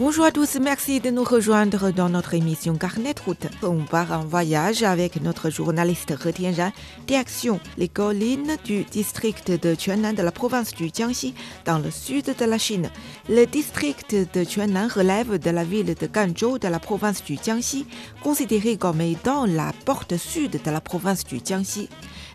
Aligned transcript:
Bonjour 0.00 0.24
à 0.24 0.32
tous, 0.32 0.56
merci 0.58 0.98
de 0.98 1.10
nous 1.10 1.24
rejoindre 1.24 1.90
dans 1.90 2.08
notre 2.08 2.32
émission 2.32 2.74
Carnet 2.74 3.12
de 3.12 3.20
route. 3.20 3.46
On 3.62 3.84
part 3.84 4.12
en 4.12 4.24
voyage 4.24 4.82
avec 4.82 5.20
notre 5.20 5.50
journaliste 5.50 6.14
He 6.24 6.32
Tianran, 6.32 6.72
direction 7.06 7.60
les 7.76 7.88
collines 7.88 8.56
du 8.64 8.84
district 8.84 9.50
de 9.50 9.74
Quan'an 9.74 10.14
de 10.14 10.22
la 10.22 10.32
province 10.32 10.72
du 10.72 10.88
Jiangxi, 10.88 11.34
dans 11.66 11.78
le 11.78 11.90
sud 11.90 12.34
de 12.34 12.44
la 12.46 12.56
Chine. 12.56 12.88
Le 13.28 13.44
district 13.44 14.14
de 14.14 14.42
Quan'an 14.42 14.88
relève 14.88 15.38
de 15.38 15.50
la 15.50 15.64
ville 15.64 15.94
de 15.94 16.06
Ganzhou 16.06 16.58
de 16.58 16.68
la 16.68 16.78
province 16.78 17.22
du 17.22 17.36
Jiangxi, 17.36 17.84
considérée 18.22 18.78
comme 18.78 19.02
étant 19.02 19.44
la 19.44 19.74
porte 19.84 20.16
sud 20.16 20.62
de 20.64 20.70
la 20.70 20.80
province 20.80 21.24
du 21.24 21.40
Jiangxi. 21.44 21.90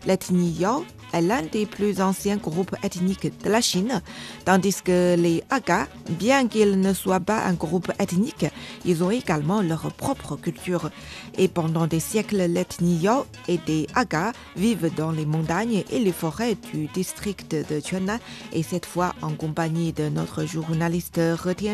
L'ethnie 0.06 0.52
Yao 0.52 0.84
est 1.12 1.22
l'un 1.22 1.42
des 1.42 1.66
plus 1.66 2.00
anciens 2.00 2.36
groupes 2.36 2.74
ethniques 2.82 3.32
de 3.42 3.50
la 3.50 3.60
Chine, 3.60 4.02
tandis 4.44 4.82
que 4.82 5.16
les 5.16 5.42
Aga, 5.50 5.86
bien 6.10 6.48
qu'ils 6.48 6.80
ne 6.80 6.92
soient 6.92 7.20
pas 7.20 7.44
un 7.44 7.54
groupe 7.54 7.92
ethnique, 7.98 8.46
ils 8.84 9.02
ont 9.04 9.10
également 9.10 9.62
leur 9.62 9.92
propre 9.92 10.36
culture. 10.36 10.90
Et 11.38 11.48
pendant 11.48 11.86
des 11.86 12.00
siècles, 12.00 12.46
l'ethnie 12.46 12.96
Yao 12.96 13.26
et 13.48 13.58
des 13.58 13.86
Aga 13.94 14.32
vivent 14.56 14.90
dans 14.96 15.10
les 15.10 15.26
montagnes 15.26 15.84
et 15.90 15.98
les 15.98 16.12
forêts 16.12 16.56
du 16.72 16.86
district 16.86 17.54
de 17.54 17.80
Quan'an. 17.80 18.18
Et 18.52 18.62
cette 18.62 18.86
fois, 18.86 19.14
en 19.22 19.32
compagnie 19.32 19.92
de 19.92 20.08
notre 20.08 20.44
journaliste 20.46 21.18
He 21.18 21.66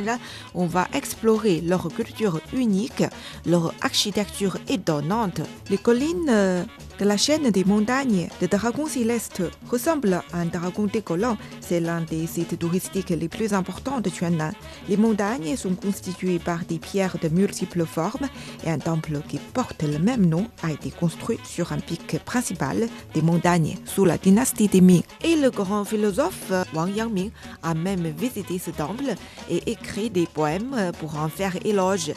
on 0.55 0.67
va 0.67 0.89
explorer 0.95 1.61
leur 1.61 1.89
culture 1.89 2.41
unique, 2.53 3.05
leur 3.47 3.75
architecture 3.81 4.59
étonnante. 4.69 5.41
Les 5.71 5.79
collines 5.79 6.67
de 6.99 7.05
la 7.05 7.17
chaîne 7.17 7.51
des 7.51 7.65
montagnes 7.65 8.29
de 8.41 8.47
Dragon 8.47 8.87
Céleste 8.87 9.22
ressemble 9.71 10.15
à 10.15 10.25
un 10.33 10.47
dragon 10.47 10.87
décollant. 10.87 11.37
C'est 11.61 11.81
l'un 11.81 12.01
des 12.01 12.27
sites 12.27 12.59
touristiques 12.59 13.11
les 13.11 13.29
plus 13.29 13.55
importants 13.55 14.01
de 14.01 14.11
Quan'an. 14.11 14.53
Les 14.89 14.97
montagnes 14.97 15.57
sont 15.57 15.75
constituées 15.75 16.39
par 16.39 16.65
des 16.65 16.79
pierres 16.79 17.17
de 17.23 17.29
multiples 17.29 17.87
formes 17.87 18.29
et 18.65 18.71
un 18.71 18.79
temple 18.79 19.21
qui 19.29 19.39
porte 19.39 19.83
le 19.83 19.99
même 19.99 20.27
nom 20.27 20.47
a 20.63 20.71
été 20.71 20.91
construit 20.91 21.39
sur 21.45 21.73
un 21.73 21.79
pic 21.79 22.19
principal 22.25 22.89
des 23.15 23.23
montagnes 23.23 23.77
sous 23.85 24.05
la 24.05 24.19
dynastie 24.19 24.69
des 24.69 24.81
Ming. 24.81 25.03
Et 25.25 25.37
le 25.37 25.51
grand 25.51 25.85
philosophe 25.85 26.53
Wang 26.75 26.95
Yangming 26.95 27.31
a 27.63 27.75
même 27.75 28.09
visité 28.09 28.59
ce 28.59 28.71
temple 28.71 29.15
et 29.51 29.71
écrit 29.71 30.11
des 30.11 30.27
poèmes 30.27 30.93
pour 30.99 31.19
en 31.19 31.29
faire 31.29 31.55
éloge. 31.65 32.13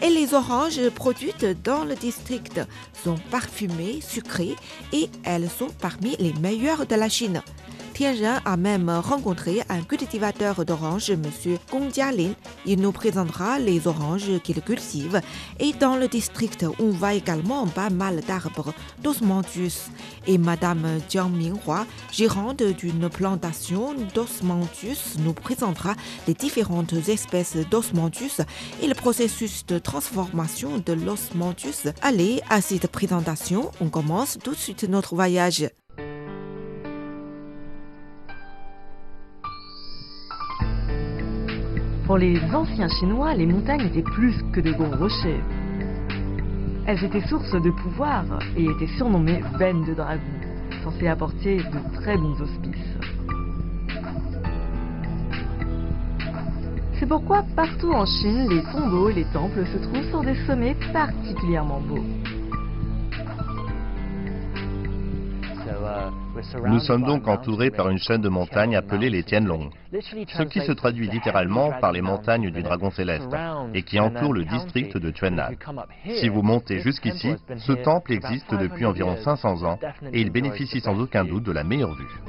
Et 0.00 0.10
les 0.10 0.32
oranges 0.32 0.88
produites 0.90 1.44
dans 1.64 1.84
le 1.84 1.96
district 1.96 2.60
sont 3.04 3.16
parfumées, 3.30 4.00
sucrées 4.00 4.54
et 4.92 5.08
elles 5.24 5.50
sont 5.50 5.70
parmi 5.80 6.16
les 6.18 6.32
meilleures 6.34 6.86
de 6.86 6.94
la 6.94 7.08
Chine. 7.08 7.42
Tianren 7.98 8.40
a 8.44 8.56
même 8.56 8.88
rencontré 8.90 9.60
un 9.68 9.82
cultivateur 9.82 10.64
d'oranges, 10.64 11.10
M. 11.10 11.24
Gong 11.68 11.92
Jialin. 11.92 12.30
Il 12.64 12.80
nous 12.80 12.92
présentera 12.92 13.58
les 13.58 13.88
oranges 13.88 14.40
qu'il 14.44 14.62
cultive. 14.62 15.20
Et 15.58 15.72
dans 15.72 15.96
le 15.96 16.06
district, 16.06 16.64
on 16.78 16.90
voit 16.90 17.14
également 17.14 17.66
pas 17.66 17.90
mal 17.90 18.20
d'arbres 18.20 18.72
d'osmanthus. 19.02 19.90
Et 20.28 20.38
Madame 20.38 20.86
Jiang 21.08 21.28
Minghua, 21.30 21.86
gérante 22.12 22.62
d'une 22.62 23.08
plantation 23.08 23.96
d'osmanthus, 24.14 25.18
nous 25.18 25.32
présentera 25.32 25.94
les 26.28 26.34
différentes 26.34 26.92
espèces 27.08 27.56
d'osmanthus 27.68 28.42
et 28.80 28.86
le 28.86 28.94
processus 28.94 29.66
de 29.66 29.80
transformation 29.80 30.78
de 30.78 30.92
l'osmanthus. 30.92 31.88
Allez, 32.00 32.42
à 32.48 32.60
cette 32.60 32.86
présentation, 32.86 33.72
on 33.80 33.88
commence 33.88 34.38
tout 34.40 34.52
de 34.52 34.56
suite 34.56 34.84
notre 34.84 35.16
voyage. 35.16 35.68
Les 42.18 42.40
anciens 42.52 42.88
Chinois, 42.88 43.34
les 43.34 43.46
montagnes 43.46 43.86
étaient 43.86 44.02
plus 44.02 44.34
que 44.52 44.60
de 44.60 44.72
gros 44.72 44.96
rochers. 44.96 45.40
Elles 46.86 47.02
étaient 47.04 47.26
source 47.28 47.52
de 47.52 47.70
pouvoir 47.70 48.24
et 48.56 48.64
étaient 48.64 48.92
surnommées 48.96 49.40
veines 49.58 49.84
de 49.84 49.94
dragon, 49.94 50.22
censées 50.82 51.06
apporter 51.06 51.58
de 51.58 51.94
très 51.94 52.16
bons 52.16 52.40
auspices. 52.40 52.98
C'est 56.98 57.06
pourquoi 57.06 57.44
partout 57.54 57.92
en 57.92 58.04
Chine, 58.04 58.48
les 58.48 58.62
tombeaux 58.72 59.10
et 59.10 59.14
les 59.14 59.26
temples 59.26 59.64
se 59.66 59.78
trouvent 59.78 60.08
sur 60.08 60.22
des 60.22 60.34
sommets 60.46 60.76
particulièrement 60.92 61.80
beaux. 61.80 62.04
Nous 66.66 66.80
sommes 66.80 67.04
donc 67.04 67.26
entourés 67.26 67.70
par 67.70 67.88
une 67.88 67.98
chaîne 67.98 68.20
de 68.20 68.28
montagnes 68.28 68.76
appelée 68.76 69.10
les 69.10 69.22
Tianlong, 69.22 69.70
ce 69.92 70.42
qui 70.44 70.60
se 70.60 70.72
traduit 70.72 71.08
littéralement 71.08 71.72
par 71.80 71.92
les 71.92 72.02
montagnes 72.02 72.50
du 72.50 72.62
Dragon 72.62 72.90
Céleste 72.90 73.34
et 73.74 73.82
qui 73.82 73.98
entourent 73.98 74.34
le 74.34 74.44
district 74.44 74.96
de 74.96 75.10
Quan'an. 75.10 75.50
Si 76.04 76.28
vous 76.28 76.42
montez 76.42 76.80
jusqu'ici, 76.80 77.34
ce 77.56 77.72
temple 77.72 78.12
existe 78.12 78.54
depuis 78.54 78.84
environ 78.84 79.16
500 79.16 79.64
ans 79.64 79.78
et 80.12 80.20
il 80.20 80.30
bénéficie 80.30 80.80
sans 80.80 80.98
aucun 81.00 81.24
doute 81.24 81.44
de 81.44 81.52
la 81.52 81.64
meilleure 81.64 81.94
vue. 81.94 82.20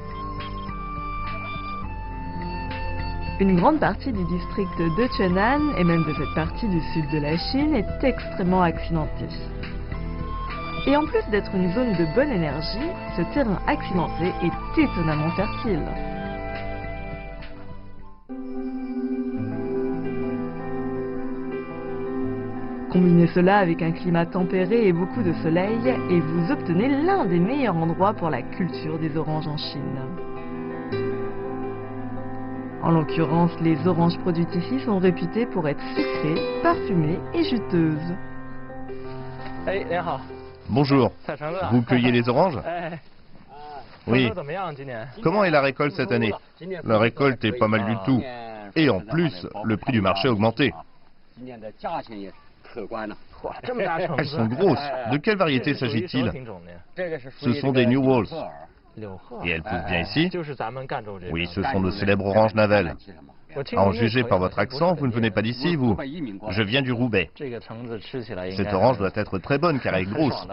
Une 3.40 3.56
grande 3.56 3.80
partie 3.80 4.12
du 4.12 4.26
district 4.26 4.78
de 4.80 5.08
Quan'an, 5.18 5.78
et 5.78 5.84
même 5.86 6.04
de 6.04 6.14
cette 6.14 6.36
partie 6.36 6.68
du 6.68 6.82
sud 6.94 7.10
de 7.10 7.20
la 7.20 7.38
Chine, 7.38 7.74
est 7.74 8.04
extrêmement 8.04 8.62
accidentée. 8.62 9.30
Et 10.88 10.96
en 10.96 11.06
plus 11.06 11.24
d'être 11.32 11.54
une 11.54 11.72
zone 11.74 11.94
de 11.94 12.06
bonne 12.16 12.32
énergie, 12.32 12.90
ce 13.16 13.22
terrain 13.34 13.60
accidenté 13.68 14.34
est 14.42 14.82
étonnamment 14.82 15.30
fertile. 15.32 15.84
Combinez 22.92 23.28
cela 23.28 23.58
avec 23.58 23.82
un 23.84 23.92
climat 23.92 24.26
tempéré 24.26 24.88
et 24.88 24.94
beaucoup 24.94 25.22
de 25.22 25.34
soleil 25.44 25.78
et 26.10 26.20
vous 26.20 26.52
obtenez 26.52 26.88
l'un 26.88 27.26
des 27.26 27.40
meilleurs 27.40 27.76
endroits 27.76 28.14
pour 28.14 28.30
la 28.30 28.42
culture 28.42 28.98
des 28.98 29.16
oranges 29.16 29.48
en 29.48 29.58
Chine. 29.58 30.00
En 32.82 32.92
l'occurrence, 32.92 33.52
les 33.62 33.88
oranges 33.88 34.18
produites 34.20 34.56
ici 34.56 34.80
sont 34.80 34.98
réputées 34.98 35.46
pour 35.46 35.68
être 35.68 35.84
sucrées, 35.96 36.42
parfumées 36.64 37.20
et 37.34 37.44
juteuses. 37.44 38.16
Bonjour, 40.70 41.12
vous 41.72 41.82
cueillez 41.82 42.12
les 42.12 42.30
oranges 42.30 42.60
Oui. 44.06 44.32
Comment 45.24 45.44
est 45.44 45.50
la 45.50 45.62
récolte 45.62 45.96
cette 45.96 46.12
année 46.12 46.32
La 46.84 47.00
récolte 47.00 47.44
est 47.44 47.58
pas 47.58 47.68
mal 47.68 47.86
du 47.86 47.96
tout. 48.06 48.24
Et 48.76 48.90
en 48.90 49.00
plus, 49.00 49.48
le 49.64 49.78
prix 49.78 49.92
du 49.94 50.02
marché 50.02 50.28
a 50.28 50.32
augmenté. 50.32 50.72
Elles 54.18 54.28
sont 54.28 54.46
grosses. 54.46 54.80
De 55.12 55.18
quelle 55.18 55.38
variété 55.38 55.74
s'agit-il 55.74 56.32
Ce 57.40 57.54
sont 57.54 57.72
des 57.72 57.88
New 57.88 58.04
Walls. 58.04 58.28
Et 59.44 59.50
elles 59.50 59.64
poussent 59.64 59.86
bien 59.88 60.02
ici 60.02 60.30
Oui, 61.32 61.48
ce 61.48 61.64
sont 61.64 61.82
de 61.82 61.92
célèbres 61.92 62.26
oranges 62.26 62.54
navelles. 62.54 62.96
À 63.56 63.82
en 63.82 63.92
juger 63.92 64.24
par 64.24 64.40
votre 64.40 64.60
accent, 64.60 64.94
vous 64.94 65.08
ne 65.08 65.12
venez 65.12 65.32
pas 65.32 65.42
d'ici, 65.42 65.76
vous 65.76 65.98
Je 66.50 66.62
viens 66.62 66.82
du 66.82 66.92
Roubaix. 66.92 67.32
Cette 68.56 68.74
orange 68.74 68.98
doit 68.98 69.12
être 69.16 69.40
très 69.40 69.58
bonne 69.58 69.80
car 69.80 69.96
elle 69.96 70.04
est 70.04 70.12
grosse. 70.12 70.48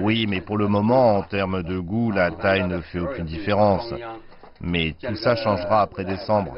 Oui, 0.00 0.26
mais 0.26 0.40
pour 0.40 0.56
le 0.56 0.68
moment, 0.68 1.18
en 1.18 1.22
termes 1.22 1.62
de 1.62 1.78
goût, 1.78 2.10
la 2.10 2.30
taille 2.30 2.66
ne 2.66 2.80
fait 2.80 3.00
aucune 3.00 3.26
différence. 3.26 3.92
Mais 4.60 4.94
tout 5.02 5.16
ça 5.16 5.34
changera 5.36 5.82
après 5.82 6.04
décembre. 6.04 6.54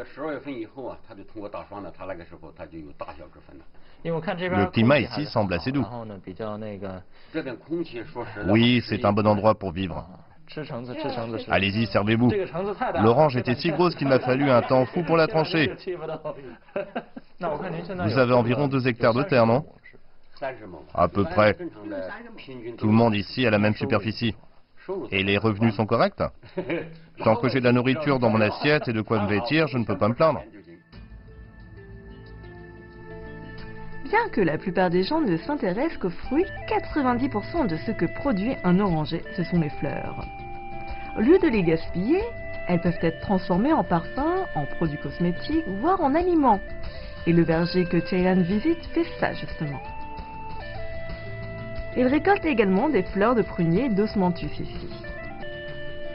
Le 4.04 4.70
climat 4.70 4.98
ici 4.98 5.26
semble 5.26 5.54
assez 5.54 5.72
doux. 5.72 5.86
Oui, 8.46 8.82
c'est 8.86 9.04
un 9.04 9.12
bon 9.12 9.26
endroit 9.26 9.54
pour 9.58 9.72
vivre. 9.72 10.06
Allez-y, 11.48 11.86
servez-vous. 11.86 12.30
L'orange 13.02 13.36
était 13.36 13.54
si 13.54 13.70
grosse 13.70 13.94
qu'il 13.94 14.08
m'a 14.08 14.18
fallu 14.20 14.50
un 14.50 14.62
temps 14.62 14.84
fou 14.86 15.02
pour 15.02 15.16
la 15.16 15.26
trancher. 15.26 15.72
Vous 17.40 18.18
avez 18.18 18.32
environ 18.32 18.68
deux 18.68 18.86
hectares 18.86 19.14
de 19.14 19.22
terre, 19.22 19.46
non 19.46 19.64
À 20.94 21.08
peu 21.08 21.24
près. 21.24 21.56
Tout 22.78 22.86
le 22.86 22.92
monde 22.92 23.14
ici 23.14 23.46
a 23.46 23.50
la 23.50 23.58
même 23.58 23.74
superficie. 23.74 24.34
Et 25.10 25.22
les 25.22 25.38
revenus 25.38 25.74
sont 25.74 25.86
corrects 25.86 26.22
Tant 27.24 27.36
que 27.36 27.48
j'ai 27.48 27.60
de 27.60 27.64
la 27.64 27.72
nourriture 27.72 28.18
dans 28.18 28.28
mon 28.28 28.40
assiette 28.40 28.88
et 28.88 28.92
de 28.92 29.00
quoi 29.00 29.22
me 29.22 29.28
vêtir, 29.28 29.66
je 29.68 29.78
ne 29.78 29.84
peux 29.84 29.96
pas 29.96 30.08
me 30.08 30.14
plaindre. 30.14 30.42
Bien 34.04 34.28
que 34.32 34.42
la 34.42 34.58
plupart 34.58 34.90
des 34.90 35.02
gens 35.02 35.22
ne 35.22 35.36
s'intéressent 35.38 35.96
qu'aux 35.96 36.10
fruits, 36.10 36.44
90% 36.68 37.66
de 37.66 37.76
ce 37.78 37.90
que 37.90 38.04
produit 38.04 38.54
un 38.62 38.78
oranger, 38.78 39.22
ce 39.34 39.44
sont 39.44 39.58
les 39.58 39.70
fleurs. 39.70 40.26
Au 41.16 41.22
lieu 41.22 41.38
de 41.38 41.48
les 41.48 41.62
gaspiller, 41.62 42.20
elles 42.68 42.82
peuvent 42.82 42.98
être 43.00 43.20
transformées 43.20 43.72
en 43.72 43.82
parfums, 43.82 44.44
en 44.54 44.66
produits 44.76 44.98
cosmétiques, 44.98 45.66
voire 45.80 46.02
en 46.02 46.14
aliments. 46.14 46.60
Et 47.26 47.32
le 47.32 47.42
verger 47.42 47.86
que 47.86 48.00
Ceylan 48.00 48.42
visite 48.42 48.84
fait 48.92 49.06
ça 49.18 49.32
justement. 49.32 49.80
Il 51.96 52.06
récolte 52.06 52.44
également 52.44 52.90
des 52.90 53.04
fleurs 53.04 53.34
de 53.34 53.42
prunier 53.42 53.88
d'osmanthus 53.88 54.50
ici. 54.60 54.88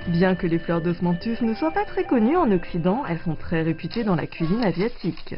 Bien 0.07 0.35
que 0.35 0.45
les 0.45 0.59
fleurs 0.59 0.81
d'osmanthus 0.81 1.41
ne 1.41 1.55
soient 1.55 1.71
pas 1.71 1.85
très 1.85 2.03
connues 2.03 2.37
en 2.37 2.51
Occident, 2.51 3.03
elles 3.09 3.19
sont 3.19 3.35
très 3.35 3.63
réputées 3.63 4.03
dans 4.03 4.15
la 4.15 4.27
cuisine 4.27 4.63
asiatique. 4.63 5.35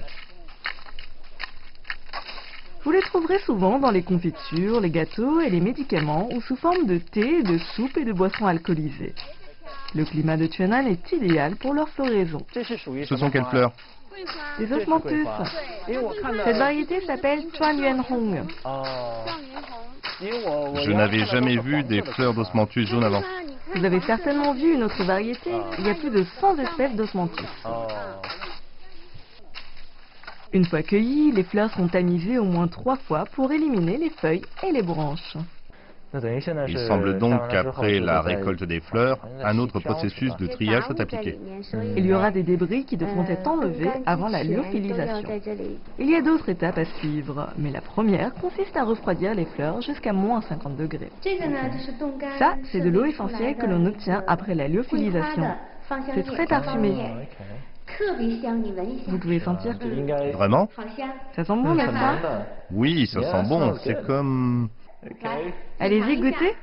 Vous 2.84 2.92
les 2.92 3.02
trouverez 3.02 3.40
souvent 3.40 3.78
dans 3.80 3.92
les 3.92 4.02
confitures, 4.02 4.80
les 4.80 4.90
gâteaux 4.90 5.40
et 5.40 5.50
les 5.50 5.60
médicaments 5.60 6.28
ou 6.32 6.42
sous 6.42 6.56
forme 6.56 6.86
de 6.86 6.98
thé, 6.98 7.44
de 7.44 7.58
soupe 7.76 7.96
et 7.98 8.06
de 8.06 8.12
boissons 8.12 8.48
alcoolisées. 8.48 9.14
Le 9.94 10.04
climat 10.06 10.38
de 10.38 10.48
Chuanan 10.52 10.88
est 10.88 11.12
idéal 11.12 11.58
pour 11.58 11.74
leur 11.74 11.90
floraison. 11.90 12.42
Ce 12.54 13.16
sont 13.16 13.30
quelles 13.30 13.46
fleurs 13.46 13.72
Des 14.58 14.72
osmanthus. 14.72 15.28
Cette 15.86 16.58
variété 16.58 17.02
s'appelle 17.02 17.44
Chuan 17.56 17.78
Yuan 17.78 18.04
Hong. 18.10 18.44
Je 20.22 20.92
n'avais 20.92 21.26
jamais 21.26 21.58
vu 21.58 21.84
des 21.84 22.02
fleurs 22.02 22.34
d'osmanthus 22.34 22.88
jaune 22.88 23.04
avant. 23.04 23.24
Vous 23.76 23.86
avez 23.86 24.02
certainement 24.02 24.54
vu 24.54 24.74
une 24.74 24.84
autre 24.84 25.04
variété. 25.04 25.52
Il 25.78 25.86
y 25.86 25.90
a 25.90 25.96
plus 25.96 26.10
de 26.10 26.26
100 26.40 26.58
espèces 26.60 26.96
d'osmanthus. 26.96 27.46
Une 30.54 30.66
fois 30.66 30.84
cueillies, 30.84 31.32
les 31.32 31.44
fleurs 31.44 31.72
sont 31.72 31.88
tamisées 31.88 32.38
au 32.38 32.44
moins 32.44 32.68
trois 32.68 32.98
fois 32.98 33.24
pour 33.36 33.52
éliminer 33.52 33.98
les 33.98 34.10
feuilles 34.10 34.42
et 34.68 34.72
les 34.72 34.82
branches. 34.82 35.38
Il 36.68 36.78
semble 36.78 37.18
donc 37.20 37.40
qu'après 37.50 38.02
la 38.02 38.20
récolte 38.20 38.66
des 38.66 38.82
fleurs, 38.82 39.18
un 39.42 39.58
autre 39.60 39.80
processus 39.80 40.36
de 40.36 40.48
triage 40.48 40.84
soit 40.84 41.00
appliqué. 41.00 41.40
Il 41.96 42.06
y 42.06 42.14
aura 42.14 42.32
des 42.32 42.44
débris 42.44 42.84
qui 42.84 42.98
devront 42.98 43.24
être 43.24 43.48
enlevés 43.48 43.92
avant 44.06 44.28
la 44.28 44.44
lyophilisation. 44.44 45.30
Il 46.00 46.10
y 46.10 46.16
a 46.16 46.22
d'autres 46.22 46.50
étapes 46.50 46.78
à 46.78 46.86
suivre, 47.00 47.48
mais 47.58 47.72
la 47.72 47.80
première 47.80 48.34
consiste 48.34 48.76
à 48.76 48.84
refroidir 48.84 49.34
les 49.34 49.46
fleurs 49.46 49.82
jusqu'à 49.82 50.12
moins 50.12 50.42
50 50.42 50.76
degrés. 50.76 51.12
Ça, 52.38 52.56
c'est 52.72 52.82
de 52.82 52.90
l'eau 52.90 53.06
essentielle 53.06 53.56
que 53.56 53.66
l'on 53.66 53.86
obtient 53.86 54.22
après 54.28 54.54
la 54.54 54.68
lyophilisation. 54.68 55.48
C'est 56.14 56.24
très 56.24 56.46
parfumé. 56.46 56.96
Vous 59.08 59.20
pouvez 59.20 59.40
sentir 59.40 59.78
que... 59.78 60.32
Vraiment 60.34 60.70
Ça 61.36 61.44
sent 61.44 61.54
bon, 61.54 61.76
n'est-ce 61.76 61.92
pas 61.92 62.46
Oui, 62.72 63.08
ça 63.08 63.22
sent 63.22 63.50
bon. 63.50 63.76
C'est 63.84 64.06
comme... 64.06 64.70
Allez-y, 65.80 66.18
goûtez. 66.18 66.56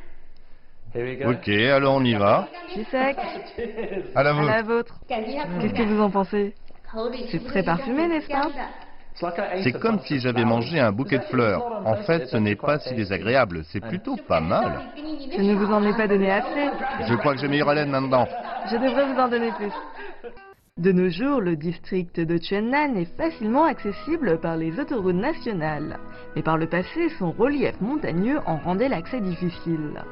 Ok, 1.27 1.49
alors 1.49 1.97
on 1.97 2.05
y 2.05 2.15
va. 2.15 2.49
Je 2.75 2.83
sec. 2.85 3.17
À 4.15 4.23
la 4.23 4.31
À 4.31 4.43
la 4.43 4.63
vôtre. 4.63 4.95
vôtre. 4.95 5.01
Qu'est-ce 5.09 5.75
que 5.75 5.83
vous 5.83 6.01
en 6.01 6.11
pensez 6.11 6.55
C'est 7.31 7.45
très 7.45 7.63
parfumé, 7.63 8.09
n'est-ce 8.09 8.29
pas 8.29 8.49
C'est 9.63 9.79
comme 9.79 10.01
si 10.01 10.19
j'avais 10.21 10.45
mangé 10.45 10.81
un 10.81 10.93
bouquet 10.93 11.19
de 11.19 11.25
fleurs. 11.25 11.83
En 11.85 11.97
fait, 11.97 12.27
ce 12.27 12.37
n'est 12.37 12.57
pas 12.57 12.79
si 12.79 12.95
désagréable. 12.95 13.65
C'est 13.65 13.81
plutôt 13.81 14.17
pas 14.17 14.41
mal. 14.41 14.81
Je 14.97 15.43
ne 15.43 15.55
vous 15.55 15.73
en 15.73 15.85
ai 15.85 15.95
pas 15.95 16.09
donné 16.09 16.31
assez. 16.31 16.71
Je 17.07 17.15
crois 17.17 17.35
que 17.35 17.41
j'ai 17.41 17.49
meilleure 17.49 17.69
haleine 17.69 17.91
maintenant. 17.91 18.27
Je 18.71 18.77
devrais 18.77 19.13
vous 19.13 19.21
en 19.21 19.29
donner 19.29 19.51
plus. 19.53 19.73
De 20.79 20.93
nos 20.93 21.11
jours, 21.11 21.41
le 21.41 21.57
district 21.57 22.21
de 22.21 22.39
Chuannan 22.39 22.97
est 22.97 23.17
facilement 23.17 23.65
accessible 23.65 24.39
par 24.39 24.57
les 24.57 24.79
autoroutes 24.79 25.17
nationales. 25.17 25.99
Mais 26.37 26.43
par 26.43 26.57
le 26.57 26.69
passé, 26.69 27.09
son 27.19 27.33
relief 27.33 27.81
montagneux 27.81 28.39
en 28.47 28.59
rendait 28.59 28.89
l'accès 28.89 29.21
difficile. 29.21 30.05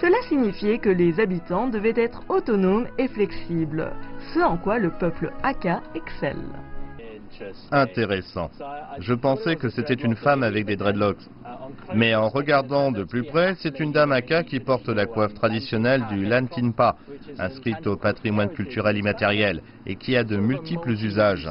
Cela 0.00 0.16
signifiait 0.28 0.78
que 0.78 0.88
les 0.88 1.20
habitants 1.20 1.68
devaient 1.68 1.92
être 1.96 2.22
autonomes 2.30 2.86
et 2.96 3.08
flexibles, 3.08 3.92
ce 4.32 4.40
en 4.40 4.56
quoi 4.56 4.78
le 4.78 4.90
peuple 4.90 5.30
Aka 5.42 5.82
excelle. 5.94 6.36
Intéressant. 7.70 8.50
Je 8.98 9.14
pensais 9.14 9.56
que 9.56 9.68
c'était 9.68 9.94
une 9.94 10.16
femme 10.16 10.42
avec 10.42 10.66
des 10.66 10.76
dreadlocks. 10.76 11.28
Mais 11.94 12.14
en 12.14 12.28
regardant 12.28 12.92
de 12.92 13.04
plus 13.04 13.24
près, 13.24 13.54
c'est 13.58 13.80
une 13.80 13.92
dame 13.92 14.12
Aka 14.12 14.42
qui 14.44 14.60
porte 14.60 14.88
la 14.88 15.06
coiffe 15.06 15.34
traditionnelle 15.34 16.04
du 16.08 16.26
Lantinpa, 16.26 16.96
inscrite 17.38 17.86
au 17.86 17.96
patrimoine 17.96 18.50
culturel 18.50 18.96
immatériel, 18.96 19.62
et 19.86 19.96
qui 19.96 20.16
a 20.16 20.24
de 20.24 20.36
multiples 20.36 20.92
usages. 20.92 21.50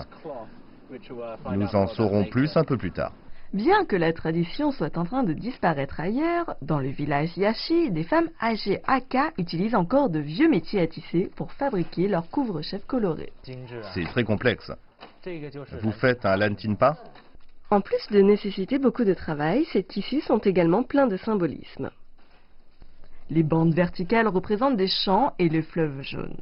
Nous 1.52 1.76
en 1.76 1.88
saurons 1.88 2.26
plus 2.26 2.56
un 2.56 2.64
peu 2.64 2.78
plus 2.78 2.92
tard. 2.92 3.14
Bien 3.54 3.86
que 3.86 3.96
la 3.96 4.12
tradition 4.12 4.72
soit 4.72 4.98
en 4.98 5.06
train 5.06 5.24
de 5.24 5.32
disparaître 5.32 6.02
ailleurs, 6.02 6.56
dans 6.62 6.80
le 6.80 6.90
village 6.90 7.38
Yashi, 7.38 7.90
des 7.90 8.04
femmes 8.04 8.28
âgées 8.42 8.82
Aka 8.86 9.32
utilisent 9.38 9.76
encore 9.76 10.10
de 10.10 10.20
vieux 10.20 10.50
métiers 10.50 10.82
à 10.82 10.88
tisser 10.88 11.32
pour 11.38 11.54
fabriquer 11.54 12.10
leurs 12.10 12.30
couvre-chefs 12.30 12.86
colorés. 12.86 13.32
C'est 13.94 14.04
très 14.04 14.26
complexe. 14.26 14.72
Vous 15.82 15.92
faites 15.92 16.26
un 16.26 16.38
Lantinpa 16.38 16.98
En 17.72 17.82
plus 17.82 18.08
de 18.12 18.22
nécessiter 18.22 18.78
beaucoup 18.78 19.04
de 19.04 19.14
travail, 19.14 19.66
ces 19.72 19.84
tissus 19.84 20.22
sont 20.22 20.38
également 20.38 20.84
pleins 20.84 21.08
de 21.08 21.18
symbolisme. 21.18 21.90
Les 23.32 23.42
bandes 23.42 23.74
verticales 23.74 24.28
représentent 24.28 24.78
des 24.78 24.88
champs 24.88 25.34
et 25.40 25.50
le 25.50 25.64
fleuve 25.64 26.02
jaune. 26.02 26.38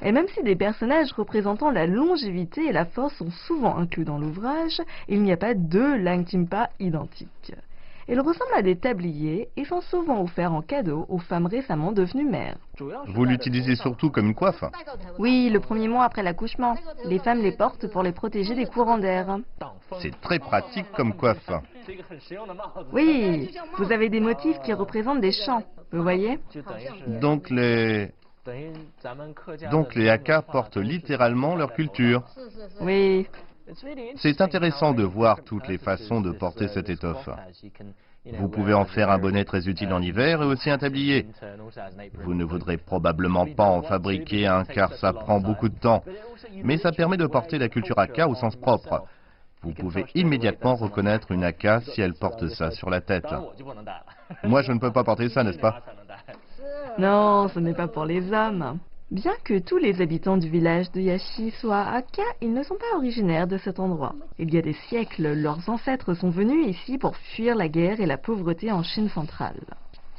Et 0.00 0.12
même 0.12 0.28
si 0.28 0.42
des 0.42 0.54
personnages 0.54 1.12
représentant 1.12 1.70
la 1.70 1.86
longévité 1.86 2.66
et 2.66 2.72
la 2.72 2.84
force 2.84 3.14
sont 3.16 3.30
souvent 3.46 3.76
inclus 3.76 4.04
dans 4.04 4.18
l'ouvrage, 4.18 4.80
il 5.08 5.22
n'y 5.22 5.32
a 5.32 5.36
pas 5.36 5.54
deux 5.54 5.96
Langtimpa 5.96 6.70
identiques. 6.78 7.54
Ils 8.08 8.20
ressemblent 8.20 8.54
à 8.54 8.62
des 8.62 8.76
tabliers 8.76 9.48
et 9.56 9.64
sont 9.64 9.80
souvent 9.80 10.22
offerts 10.22 10.52
en 10.52 10.62
cadeau 10.62 11.06
aux 11.08 11.18
femmes 11.18 11.46
récemment 11.46 11.92
devenues 11.92 12.28
mères. 12.28 12.56
Vous 13.08 13.24
l'utilisez 13.24 13.76
surtout 13.76 14.10
comme 14.10 14.26
une 14.26 14.34
coiffe 14.34 14.64
Oui, 15.18 15.50
le 15.50 15.60
premier 15.60 15.88
mois 15.88 16.04
après 16.04 16.22
l'accouchement. 16.22 16.76
Les 17.04 17.18
femmes 17.18 17.42
les 17.42 17.52
portent 17.52 17.86
pour 17.86 18.02
les 18.02 18.12
protéger 18.12 18.54
des 18.54 18.66
courants 18.66 18.98
d'air. 18.98 19.38
C'est 20.00 20.20
très 20.20 20.38
pratique 20.38 20.90
comme 20.96 21.14
coiffe. 21.14 21.50
Oui, 22.92 23.50
vous 23.78 23.92
avez 23.92 24.08
des 24.08 24.20
motifs 24.20 24.60
qui 24.60 24.72
représentent 24.72 25.20
des 25.20 25.32
champs, 25.32 25.62
vous 25.92 26.02
voyez? 26.02 26.38
Donc 27.06 27.50
les... 27.50 28.10
Donc 29.70 29.94
les 29.94 30.16
portent 30.50 30.76
littéralement 30.76 31.54
leur 31.54 31.72
culture. 31.74 32.24
Oui, 32.80 33.28
C'est 34.16 34.40
intéressant 34.40 34.92
de 34.92 35.02
voir 35.02 35.42
toutes 35.44 35.68
les 35.68 35.78
façons 35.78 36.20
de 36.20 36.32
porter 36.32 36.68
cette 36.68 36.90
étoffe. 36.90 37.28
Vous 38.24 38.48
pouvez 38.48 38.72
en 38.72 38.84
faire 38.84 39.10
un 39.10 39.18
bonnet 39.18 39.44
très 39.44 39.68
utile 39.68 39.92
en 39.92 40.00
hiver 40.00 40.42
et 40.42 40.46
aussi 40.46 40.70
un 40.70 40.78
tablier. 40.78 41.26
Vous 42.22 42.34
ne 42.34 42.44
voudrez 42.44 42.76
probablement 42.76 43.46
pas 43.46 43.64
en 43.64 43.82
fabriquer 43.82 44.46
un 44.46 44.64
car 44.64 44.92
ça 44.94 45.12
prend 45.12 45.40
beaucoup 45.40 45.68
de 45.68 45.78
temps. 45.78 46.04
Mais 46.62 46.78
ça 46.78 46.92
permet 46.92 47.16
de 47.16 47.26
porter 47.26 47.58
la 47.58 47.68
culture 47.68 47.98
Aka 47.98 48.28
au 48.28 48.34
sens 48.34 48.54
propre. 48.56 49.04
Vous 49.62 49.72
pouvez 49.72 50.06
immédiatement 50.14 50.74
reconnaître 50.74 51.30
une 51.32 51.44
Aka 51.44 51.80
si 51.80 52.00
elle 52.00 52.14
porte 52.14 52.48
ça 52.48 52.70
sur 52.70 52.90
la 52.90 53.00
tête. 53.00 53.26
Moi, 54.44 54.62
je 54.62 54.72
ne 54.72 54.78
peux 54.78 54.92
pas 54.92 55.04
porter 55.04 55.28
ça, 55.28 55.42
n'est-ce 55.42 55.58
pas? 55.58 55.82
Non, 56.98 57.48
ce 57.48 57.58
n'est 57.58 57.74
pas 57.74 57.88
pour 57.88 58.04
les 58.04 58.32
hommes. 58.32 58.78
Bien 59.12 59.34
que 59.44 59.58
tous 59.58 59.76
les 59.76 60.00
habitants 60.00 60.38
du 60.38 60.48
village 60.48 60.90
de 60.92 61.02
Yashi 61.02 61.50
soient 61.60 61.82
Aka, 61.82 62.22
ils 62.40 62.54
ne 62.54 62.62
sont 62.62 62.76
pas 62.76 62.96
originaires 62.96 63.46
de 63.46 63.58
cet 63.58 63.78
endroit. 63.78 64.14
Il 64.38 64.54
y 64.54 64.56
a 64.56 64.62
des 64.62 64.72
siècles, 64.88 65.34
leurs 65.34 65.68
ancêtres 65.68 66.14
sont 66.14 66.30
venus 66.30 66.66
ici 66.66 66.96
pour 66.96 67.14
fuir 67.14 67.54
la 67.54 67.68
guerre 67.68 68.00
et 68.00 68.06
la 68.06 68.16
pauvreté 68.16 68.72
en 68.72 68.82
Chine 68.82 69.10
centrale. 69.10 69.60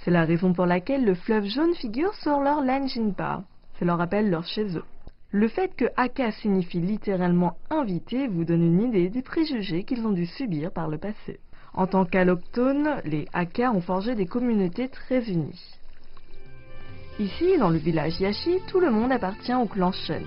C'est 0.04 0.12
la 0.12 0.26
raison 0.26 0.54
pour 0.54 0.68
laquelle 0.68 1.06
le 1.06 1.16
fleuve 1.16 1.46
jaune 1.46 1.74
figure 1.74 2.14
sur 2.14 2.40
leur 2.40 2.62
Lanjinpa. 2.62 3.42
Ça 3.80 3.86
leur 3.86 3.98
rappelle 3.98 4.30
leur 4.30 4.46
chez 4.46 4.78
eux. 4.78 4.86
Le 5.32 5.48
fait 5.48 5.76
que 5.76 5.86
Aka 5.98 6.32
signifie 6.32 6.80
littéralement 6.80 7.58
invité 7.72 8.28
vous 8.28 8.46
donne 8.46 8.62
une 8.62 8.90
idée 8.90 9.10
des 9.10 9.24
préjugés 9.24 9.86
qu'ils 9.86 10.06
ont 10.06 10.12
dû 10.12 10.28
subir 10.28 10.72
par 10.72 10.88
le 10.88 11.00
passé. 11.00 11.40
En 11.74 11.88
tant 11.88 12.06
qu'alloctones, 12.06 13.02
les 13.06 13.26
Aka 13.34 13.72
ont 13.72 13.82
forgé 13.82 14.14
des 14.14 14.28
communautés 14.28 14.90
très 14.90 15.24
unies. 15.32 15.80
Ici, 17.20 17.58
dans 17.60 17.70
le 17.70 17.78
village 17.78 18.20
Yashi, 18.20 18.60
tout 18.68 18.80
le 18.80 18.90
monde 18.90 19.12
appartient 19.12 19.54
au 19.54 19.68
clan 19.68 19.92
Shen. 19.92 20.26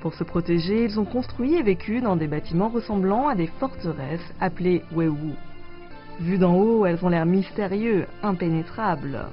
Pour 0.00 0.14
se 0.14 0.22
protéger, 0.22 0.84
ils 0.84 1.00
ont 1.00 1.04
construit 1.04 1.54
et 1.54 1.62
vécu 1.62 2.00
dans 2.00 2.14
des 2.14 2.28
bâtiments 2.28 2.68
ressemblant 2.68 3.26
à 3.26 3.34
des 3.34 3.48
forteresses 3.58 4.32
appelées 4.40 4.82
Weiwu. 4.94 5.34
Vues 6.20 6.38
d'en 6.38 6.54
haut, 6.54 6.86
elles 6.86 7.04
ont 7.04 7.08
l'air 7.08 7.26
mystérieux, 7.26 8.06
impénétrables. 8.22 9.26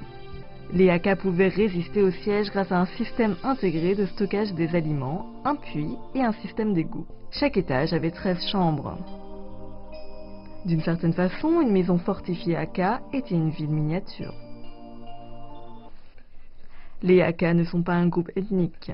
Les 0.72 0.90
Aka 0.90 1.14
pouvaient 1.14 1.48
résister 1.48 2.02
au 2.02 2.10
siège 2.10 2.50
grâce 2.50 2.72
à 2.72 2.80
un 2.80 2.86
système 2.86 3.36
intégré 3.44 3.94
de 3.94 4.06
stockage 4.06 4.52
des 4.54 4.74
aliments, 4.74 5.26
un 5.44 5.54
puits 5.54 5.96
et 6.16 6.22
un 6.22 6.32
système 6.32 6.74
d'égout. 6.74 7.06
Chaque 7.30 7.56
étage 7.56 7.92
avait 7.92 8.10
13 8.10 8.48
chambres. 8.50 8.98
D'une 10.66 10.82
certaine 10.82 11.12
façon, 11.12 11.60
une 11.60 11.72
maison 11.72 11.98
fortifiée 11.98 12.56
Aka 12.56 13.00
était 13.12 13.34
une 13.34 13.50
ville 13.50 13.70
miniature. 13.70 14.34
Les 17.02 17.22
Aka 17.22 17.54
ne 17.54 17.64
sont 17.64 17.82
pas 17.82 17.94
un 17.94 18.08
groupe 18.08 18.30
ethnique. 18.36 18.92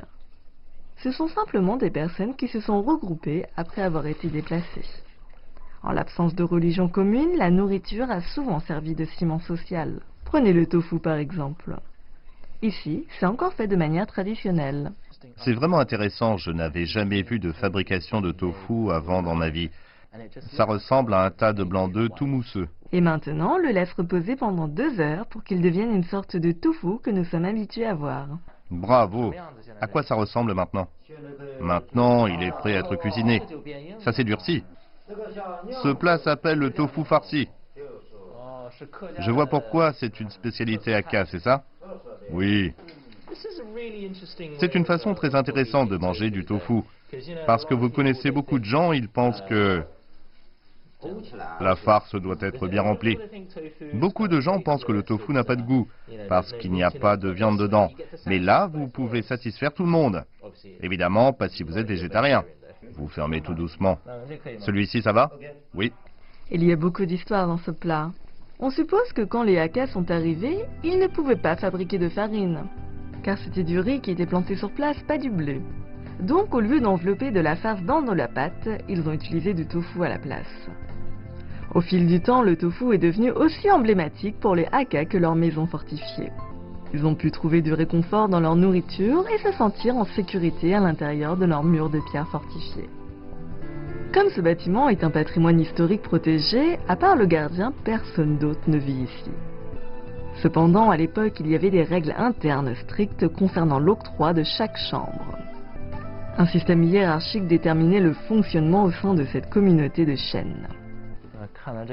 Ce 0.98 1.10
sont 1.10 1.28
simplement 1.28 1.76
des 1.76 1.90
personnes 1.90 2.36
qui 2.36 2.48
se 2.48 2.60
sont 2.60 2.82
regroupées 2.82 3.46
après 3.56 3.82
avoir 3.82 4.06
été 4.06 4.28
déplacées. 4.28 4.86
En 5.82 5.92
l'absence 5.92 6.34
de 6.34 6.42
religion 6.42 6.88
commune, 6.88 7.36
la 7.36 7.50
nourriture 7.50 8.10
a 8.10 8.20
souvent 8.20 8.60
servi 8.60 8.94
de 8.94 9.04
ciment 9.04 9.40
social. 9.40 10.00
Prenez 10.24 10.52
le 10.52 10.66
tofu 10.66 10.98
par 10.98 11.16
exemple. 11.16 11.76
Ici, 12.62 13.06
c'est 13.18 13.26
encore 13.26 13.52
fait 13.52 13.68
de 13.68 13.76
manière 13.76 14.06
traditionnelle. 14.06 14.92
C'est 15.36 15.52
vraiment 15.52 15.78
intéressant, 15.78 16.36
je 16.36 16.50
n'avais 16.50 16.86
jamais 16.86 17.22
vu 17.22 17.38
de 17.38 17.52
fabrication 17.52 18.20
de 18.20 18.32
tofu 18.32 18.90
avant 18.90 19.22
dans 19.22 19.34
ma 19.34 19.50
vie. 19.50 19.70
Ça 20.56 20.64
ressemble 20.64 21.12
à 21.12 21.24
un 21.24 21.30
tas 21.30 21.52
de 21.52 21.64
blanc 21.64 21.88
d'œufs 21.88 22.10
tout 22.16 22.26
mousseux. 22.26 22.68
Et 22.96 23.02
maintenant, 23.02 23.58
le 23.58 23.72
laisse 23.72 23.92
reposer 23.92 24.36
pendant 24.36 24.68
deux 24.68 25.00
heures 25.00 25.26
pour 25.26 25.44
qu'il 25.44 25.60
devienne 25.60 25.94
une 25.94 26.04
sorte 26.04 26.34
de 26.34 26.50
tofu 26.50 26.98
que 27.02 27.10
nous 27.10 27.26
sommes 27.26 27.44
habitués 27.44 27.84
à 27.84 27.92
voir. 27.92 28.26
Bravo 28.70 29.34
À 29.82 29.86
quoi 29.86 30.02
ça 30.02 30.14
ressemble 30.14 30.54
maintenant? 30.54 30.88
Maintenant, 31.60 32.26
il 32.26 32.42
est 32.42 32.52
prêt 32.52 32.74
à 32.74 32.78
être 32.78 32.96
cuisiné. 32.96 33.42
Ça 33.98 34.12
s'est 34.14 34.24
durci. 34.24 34.64
Ce 35.82 35.92
plat 35.92 36.16
s'appelle 36.16 36.58
le 36.58 36.70
tofu 36.70 37.04
farci. 37.04 37.50
Je 39.18 39.30
vois 39.30 39.46
pourquoi 39.46 39.92
c'est 39.92 40.18
une 40.18 40.30
spécialité 40.30 40.94
Aka, 40.94 41.26
c'est 41.26 41.40
ça? 41.40 41.64
Oui. 42.30 42.72
C'est 44.58 44.74
une 44.74 44.86
façon 44.86 45.12
très 45.12 45.34
intéressante 45.34 45.90
de 45.90 45.98
manger 45.98 46.30
du 46.30 46.46
tofu. 46.46 46.80
Parce 47.44 47.66
que 47.66 47.74
vous 47.74 47.90
connaissez 47.90 48.30
beaucoup 48.30 48.58
de 48.58 48.64
gens, 48.64 48.92
ils 48.92 49.10
pensent 49.10 49.42
que 49.50 49.84
la 51.60 51.76
farce 51.76 52.14
doit 52.14 52.36
être 52.40 52.68
bien 52.68 52.82
remplie. 52.82 53.18
Beaucoup 53.94 54.28
de 54.28 54.40
gens 54.40 54.60
pensent 54.60 54.84
que 54.84 54.92
le 54.92 55.02
tofu 55.02 55.32
n'a 55.32 55.44
pas 55.44 55.56
de 55.56 55.62
goût, 55.62 55.88
parce 56.28 56.52
qu'il 56.54 56.72
n'y 56.72 56.82
a 56.82 56.90
pas 56.90 57.16
de 57.16 57.28
viande 57.28 57.58
dedans. 57.58 57.90
Mais 58.26 58.38
là, 58.38 58.68
vous 58.72 58.88
pouvez 58.88 59.22
satisfaire 59.22 59.72
tout 59.72 59.84
le 59.84 59.90
monde. 59.90 60.24
Évidemment, 60.80 61.32
pas 61.32 61.48
si 61.48 61.62
vous 61.62 61.76
êtes 61.78 61.86
végétarien. 61.86 62.44
Vous 62.94 63.08
fermez 63.08 63.40
tout 63.40 63.54
doucement. 63.54 63.98
Celui-ci, 64.60 65.02
ça 65.02 65.12
va? 65.12 65.30
Oui. 65.74 65.92
Il 66.50 66.64
y 66.64 66.72
a 66.72 66.76
beaucoup 66.76 67.04
d'histoires 67.04 67.46
dans 67.46 67.58
ce 67.58 67.72
plat. 67.72 68.10
On 68.58 68.70
suppose 68.70 69.12
que 69.12 69.22
quand 69.22 69.42
les 69.42 69.58
Hakkas 69.58 69.88
sont 69.88 70.10
arrivés, 70.10 70.64
ils 70.82 70.98
ne 70.98 71.08
pouvaient 71.08 71.36
pas 71.36 71.56
fabriquer 71.56 71.98
de 71.98 72.08
farine, 72.08 72.64
car 73.22 73.36
c'était 73.38 73.64
du 73.64 73.80
riz 73.80 74.00
qui 74.00 74.12
était 74.12 74.24
planté 74.24 74.56
sur 74.56 74.70
place, 74.70 74.96
pas 75.02 75.18
du 75.18 75.28
bleu. 75.28 75.60
Donc, 76.20 76.54
au 76.54 76.60
lieu 76.60 76.80
d'envelopper 76.80 77.30
de 77.30 77.40
la 77.40 77.56
farce 77.56 77.82
dans 77.82 78.00
la 78.00 78.28
pâte, 78.28 78.68
ils 78.88 79.06
ont 79.06 79.12
utilisé 79.12 79.52
du 79.52 79.66
tofu 79.66 80.02
à 80.02 80.08
la 80.08 80.18
place. 80.18 80.46
Au 81.76 81.82
fil 81.82 82.06
du 82.06 82.22
temps, 82.22 82.40
le 82.40 82.56
tofu 82.56 82.94
est 82.94 82.98
devenu 82.98 83.30
aussi 83.32 83.70
emblématique 83.70 84.40
pour 84.40 84.54
les 84.54 84.66
Hakka 84.72 85.04
que 85.04 85.18
leurs 85.18 85.34
maisons 85.34 85.66
fortifiées. 85.66 86.32
Ils 86.94 87.04
ont 87.04 87.14
pu 87.14 87.30
trouver 87.30 87.60
du 87.60 87.74
réconfort 87.74 88.30
dans 88.30 88.40
leur 88.40 88.56
nourriture 88.56 89.26
et 89.28 89.36
se 89.42 89.52
sentir 89.52 89.94
en 89.94 90.06
sécurité 90.06 90.74
à 90.74 90.80
l'intérieur 90.80 91.36
de 91.36 91.44
leurs 91.44 91.64
murs 91.64 91.90
de 91.90 92.00
pierre 92.10 92.28
fortifiés. 92.28 92.88
Comme 94.14 94.30
ce 94.30 94.40
bâtiment 94.40 94.88
est 94.88 95.04
un 95.04 95.10
patrimoine 95.10 95.60
historique 95.60 96.00
protégé, 96.00 96.78
à 96.88 96.96
part 96.96 97.14
le 97.14 97.26
gardien, 97.26 97.74
personne 97.84 98.38
d'autre 98.38 98.68
ne 98.68 98.78
vit 98.78 99.02
ici. 99.02 99.30
Cependant, 100.42 100.88
à 100.88 100.96
l'époque, 100.96 101.38
il 101.40 101.48
y 101.48 101.54
avait 101.54 101.68
des 101.68 101.82
règles 101.82 102.14
internes 102.16 102.74
strictes 102.84 103.28
concernant 103.28 103.80
l'octroi 103.80 104.32
de 104.32 104.44
chaque 104.44 104.78
chambre. 104.78 105.36
Un 106.38 106.46
système 106.46 106.84
hiérarchique 106.84 107.46
déterminait 107.46 108.00
le 108.00 108.14
fonctionnement 108.14 108.84
au 108.84 108.92
sein 108.92 109.12
de 109.12 109.26
cette 109.26 109.50
communauté 109.50 110.06
de 110.06 110.16
chênes. 110.16 110.68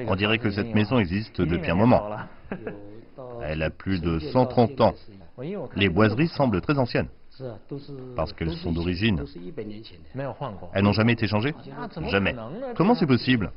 On 0.08 0.15
dirait 0.15 0.39
que 0.39 0.51
cette 0.51 0.74
maison 0.74 1.00
existe 1.00 1.42
depuis 1.42 1.72
un 1.72 1.75
moment. 1.75 2.03
Elle 3.44 3.63
a 3.63 3.70
plus 3.70 4.01
de 4.01 4.20
130 4.20 4.82
ans. 4.82 4.94
Les 5.75 5.89
boiseries 5.89 6.27
semblent 6.27 6.62
très 6.62 6.77
anciennes. 6.77 7.08
Parce 8.15 8.32
qu'elles 8.34 8.53
sont 8.58 8.72
d'origine. 8.72 9.24
Elles 10.74 10.84
n'ont 10.84 10.94
jamais 10.94 11.13
été 11.13 11.27
changées? 11.27 11.56
Jamais. 12.08 12.36
Comment 12.75 12.94
c'est 12.94 13.08
possible? 13.08 13.51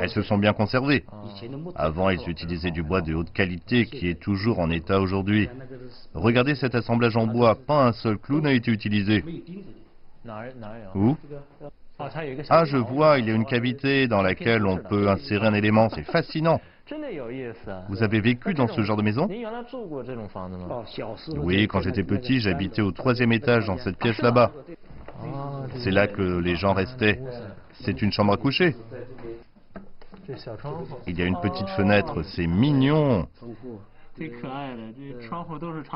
Elles 0.00 0.10
se 0.10 0.22
sont 0.22 0.38
bien 0.38 0.52
conservées. 0.52 1.04
Avant, 1.76 2.10
ils 2.10 2.28
utilisaient 2.28 2.72
du 2.72 2.82
bois 2.82 3.00
de 3.00 3.14
haute 3.14 3.32
qualité 3.32 3.86
qui 3.86 4.08
est 4.08 4.20
toujours 4.20 4.58
en 4.58 4.70
état 4.70 5.00
aujourd'hui. 5.00 5.48
Regardez 6.14 6.56
cet 6.56 6.74
assemblage 6.74 7.16
en 7.16 7.28
bois, 7.28 7.54
pas 7.54 7.86
un 7.86 7.92
seul 7.92 8.18
clou 8.18 8.40
n'a 8.40 8.52
été 8.52 8.72
utilisé. 8.72 9.24
Où? 10.96 11.16
Ah, 11.98 12.64
je 12.64 12.76
vois, 12.76 13.18
il 13.18 13.26
y 13.26 13.30
a 13.30 13.34
une 13.34 13.44
cavité 13.44 14.08
dans 14.08 14.22
laquelle 14.22 14.66
on 14.66 14.78
peut 14.78 15.08
insérer 15.08 15.46
un 15.46 15.54
élément, 15.54 15.88
c'est 15.90 16.02
fascinant. 16.02 16.60
Vous 17.88 18.02
avez 18.02 18.20
vécu 18.20 18.52
dans 18.52 18.68
ce 18.68 18.82
genre 18.82 18.96
de 18.96 19.02
maison? 19.02 19.28
Oui, 21.36 21.66
quand 21.66 21.80
j'étais 21.80 22.02
petit, 22.02 22.40
j'habitais 22.40 22.82
au 22.82 22.92
troisième 22.92 23.32
étage 23.32 23.66
dans 23.66 23.78
cette 23.78 23.96
pièce 23.96 24.20
là-bas. 24.20 24.50
C'est 25.76 25.90
là 25.90 26.06
que 26.06 26.38
les 26.38 26.56
gens 26.56 26.74
restaient. 26.74 27.20
C'est 27.84 28.02
une 28.02 28.12
chambre 28.12 28.34
à 28.34 28.36
coucher. 28.36 28.74
Il 31.06 31.18
y 31.18 31.22
a 31.22 31.26
une 31.26 31.40
petite 31.40 31.68
fenêtre, 31.70 32.22
c'est 32.22 32.46
mignon. 32.46 33.28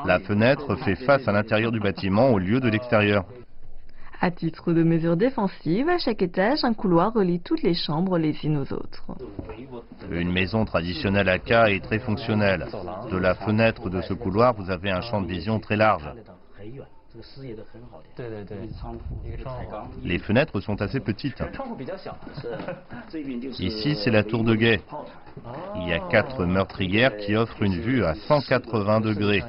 La 0.05 0.19
fenêtre 0.19 0.75
fait 0.77 0.95
face 0.95 1.27
à 1.27 1.31
l'intérieur 1.31 1.71
du 1.71 1.79
bâtiment 1.79 2.29
au 2.29 2.39
lieu 2.39 2.59
de 2.59 2.69
l'extérieur. 2.69 3.25
À 4.21 4.31
titre 4.31 4.73
de 4.73 4.83
mesure 4.83 5.15
défensive, 5.15 5.87
à 5.87 5.97
chaque 5.97 6.21
étage, 6.21 6.65
un 6.65 6.73
couloir 6.73 7.13
relie 7.13 7.39
toutes 7.39 7.63
les 7.63 7.73
chambres 7.73 8.17
les 8.17 8.35
unes 8.43 8.57
aux 8.57 8.73
autres. 8.73 9.05
Une 10.11 10.31
maison 10.31 10.65
traditionnelle 10.65 11.29
à 11.29 11.39
K 11.39 11.51
est 11.69 11.83
très 11.83 11.99
fonctionnelle. 11.99 12.67
De 13.09 13.17
la 13.17 13.35
fenêtre 13.35 13.89
de 13.89 14.01
ce 14.01 14.13
couloir, 14.13 14.53
vous 14.55 14.69
avez 14.71 14.91
un 14.91 14.99
champ 14.99 15.21
de 15.21 15.27
vision 15.27 15.61
très 15.61 15.77
large. 15.77 16.09
Les 20.03 20.19
fenêtres 20.19 20.59
sont 20.59 20.81
assez 20.81 20.99
petites. 20.99 21.41
Ici, 23.57 23.95
c'est 24.03 24.11
la 24.11 24.23
tour 24.23 24.43
de 24.43 24.55
guet. 24.55 24.81
Il 25.77 25.87
y 25.87 25.93
a 25.93 25.99
quatre 26.09 26.45
meurtrières 26.45 27.15
qui 27.17 27.35
offrent 27.35 27.63
une 27.63 27.79
vue 27.79 28.03
à 28.03 28.15
180 28.15 28.99
degrés. 28.99 29.43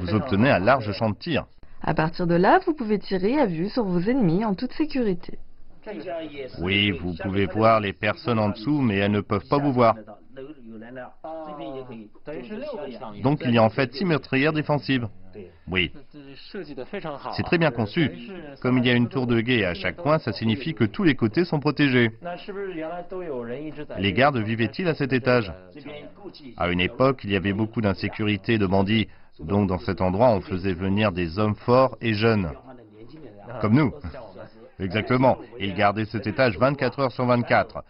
Vous 0.00 0.14
obtenez 0.14 0.50
un 0.50 0.58
large 0.58 0.92
champ 0.92 1.10
de 1.10 1.16
tir. 1.16 1.46
À 1.82 1.94
partir 1.94 2.26
de 2.26 2.34
là, 2.34 2.60
vous 2.66 2.74
pouvez 2.74 2.98
tirer 2.98 3.38
à 3.38 3.46
vue 3.46 3.68
sur 3.68 3.84
vos 3.84 4.00
ennemis 4.00 4.44
en 4.44 4.54
toute 4.54 4.72
sécurité. 4.72 5.38
Oui, 6.60 6.90
vous 6.92 7.14
pouvez 7.22 7.46
voir 7.46 7.80
les 7.80 7.92
personnes 7.92 8.38
en 8.38 8.48
dessous, 8.48 8.80
mais 8.80 8.96
elles 8.96 9.10
ne 9.10 9.20
peuvent 9.20 9.46
pas 9.48 9.58
vous 9.58 9.72
voir. 9.72 9.94
Donc 13.22 13.42
il 13.44 13.54
y 13.54 13.58
a 13.58 13.62
en 13.62 13.70
fait 13.70 13.92
six 13.92 14.04
meurtrières 14.04 14.52
défensives. 14.52 15.08
Oui. 15.68 15.92
C'est 17.36 17.42
très 17.42 17.58
bien 17.58 17.70
conçu. 17.70 18.10
Comme 18.60 18.78
il 18.78 18.86
y 18.86 18.90
a 18.90 18.94
une 18.94 19.08
tour 19.08 19.26
de 19.26 19.40
guet 19.40 19.64
à 19.64 19.74
chaque 19.74 19.96
coin, 19.96 20.18
ça 20.18 20.32
signifie 20.32 20.74
que 20.74 20.84
tous 20.84 21.02
les 21.02 21.14
côtés 21.14 21.44
sont 21.44 21.60
protégés. 21.60 22.10
Les 23.98 24.12
gardes 24.12 24.38
vivaient-ils 24.38 24.88
à 24.88 24.94
cet 24.94 25.12
étage? 25.12 25.52
À 26.56 26.68
une 26.68 26.80
époque, 26.80 27.20
il 27.24 27.30
y 27.30 27.36
avait 27.36 27.52
beaucoup 27.52 27.80
d'insécurité 27.80 28.58
de 28.58 28.66
bandits. 28.66 29.08
Donc 29.40 29.68
dans 29.68 29.78
cet 29.78 30.00
endroit, 30.00 30.30
on 30.30 30.40
faisait 30.40 30.74
venir 30.74 31.12
des 31.12 31.38
hommes 31.38 31.56
forts 31.56 31.96
et 32.00 32.14
jeunes. 32.14 32.50
Comme 33.60 33.74
nous. 33.74 33.92
Exactement. 34.78 35.38
Ils 35.58 35.74
gardaient 35.74 36.04
cet 36.04 36.26
étage 36.26 36.58
24 36.58 36.98
heures 37.00 37.12
sur 37.12 37.26
24. 37.26 37.84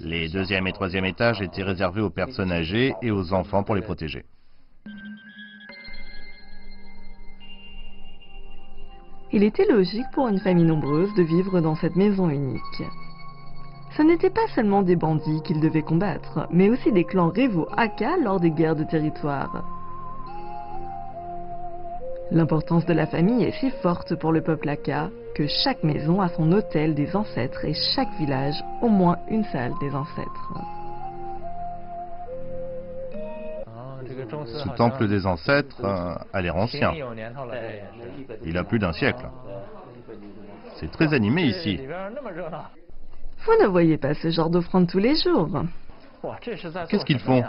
Les 0.00 0.28
deuxième 0.28 0.66
et 0.66 0.72
troisième 0.72 1.04
étages 1.04 1.42
étaient 1.42 1.62
réservés 1.62 2.00
aux 2.00 2.10
personnes 2.10 2.52
âgées 2.52 2.94
et 3.02 3.10
aux 3.10 3.32
enfants 3.32 3.64
pour 3.64 3.74
les 3.74 3.82
protéger. 3.82 4.24
Il 9.32 9.42
était 9.42 9.66
logique 9.66 10.06
pour 10.12 10.28
une 10.28 10.38
famille 10.38 10.64
nombreuse 10.64 11.12
de 11.14 11.22
vivre 11.22 11.60
dans 11.60 11.74
cette 11.74 11.96
maison 11.96 12.28
unique. 12.28 12.82
Ce 13.96 14.02
n'étaient 14.02 14.30
pas 14.30 14.46
seulement 14.54 14.82
des 14.82 14.96
bandits 14.96 15.42
qu'ils 15.42 15.60
devaient 15.60 15.82
combattre, 15.82 16.46
mais 16.50 16.68
aussi 16.70 16.92
des 16.92 17.04
clans 17.04 17.30
rivaux 17.30 17.68
Aka 17.76 18.16
lors 18.18 18.40
des 18.40 18.50
guerres 18.50 18.76
de 18.76 18.84
territoire. 18.84 19.81
L'importance 22.32 22.86
de 22.86 22.94
la 22.94 23.06
famille 23.06 23.44
est 23.44 23.52
si 23.60 23.70
forte 23.82 24.14
pour 24.14 24.32
le 24.32 24.40
peuple 24.40 24.66
Aka 24.70 25.10
que 25.34 25.46
chaque 25.46 25.82
maison 25.82 26.22
a 26.22 26.30
son 26.30 26.50
hôtel 26.52 26.94
des 26.94 27.14
ancêtres 27.14 27.62
et 27.66 27.74
chaque 27.94 28.10
village 28.18 28.54
au 28.80 28.88
moins 28.88 29.18
une 29.28 29.44
salle 29.44 29.72
des 29.80 29.90
ancêtres. 29.94 30.54
Ce 34.46 34.68
temple 34.76 35.08
des 35.08 35.26
ancêtres 35.26 35.84
euh, 35.84 36.14
a 36.32 36.40
l'air 36.40 36.56
ancien. 36.56 36.92
Il 38.44 38.56
a 38.56 38.64
plus 38.64 38.78
d'un 38.78 38.92
siècle. 38.94 39.26
C'est 40.76 40.90
très 40.90 41.12
animé 41.12 41.42
ici. 41.42 41.80
Vous 43.44 43.62
ne 43.62 43.66
voyez 43.66 43.98
pas 43.98 44.14
ce 44.14 44.30
genre 44.30 44.48
d'offrande 44.48 44.88
tous 44.88 44.98
les 44.98 45.16
jours. 45.16 45.50
Qu'est-ce 46.40 47.04
qu'ils 47.04 47.20
font? 47.20 47.42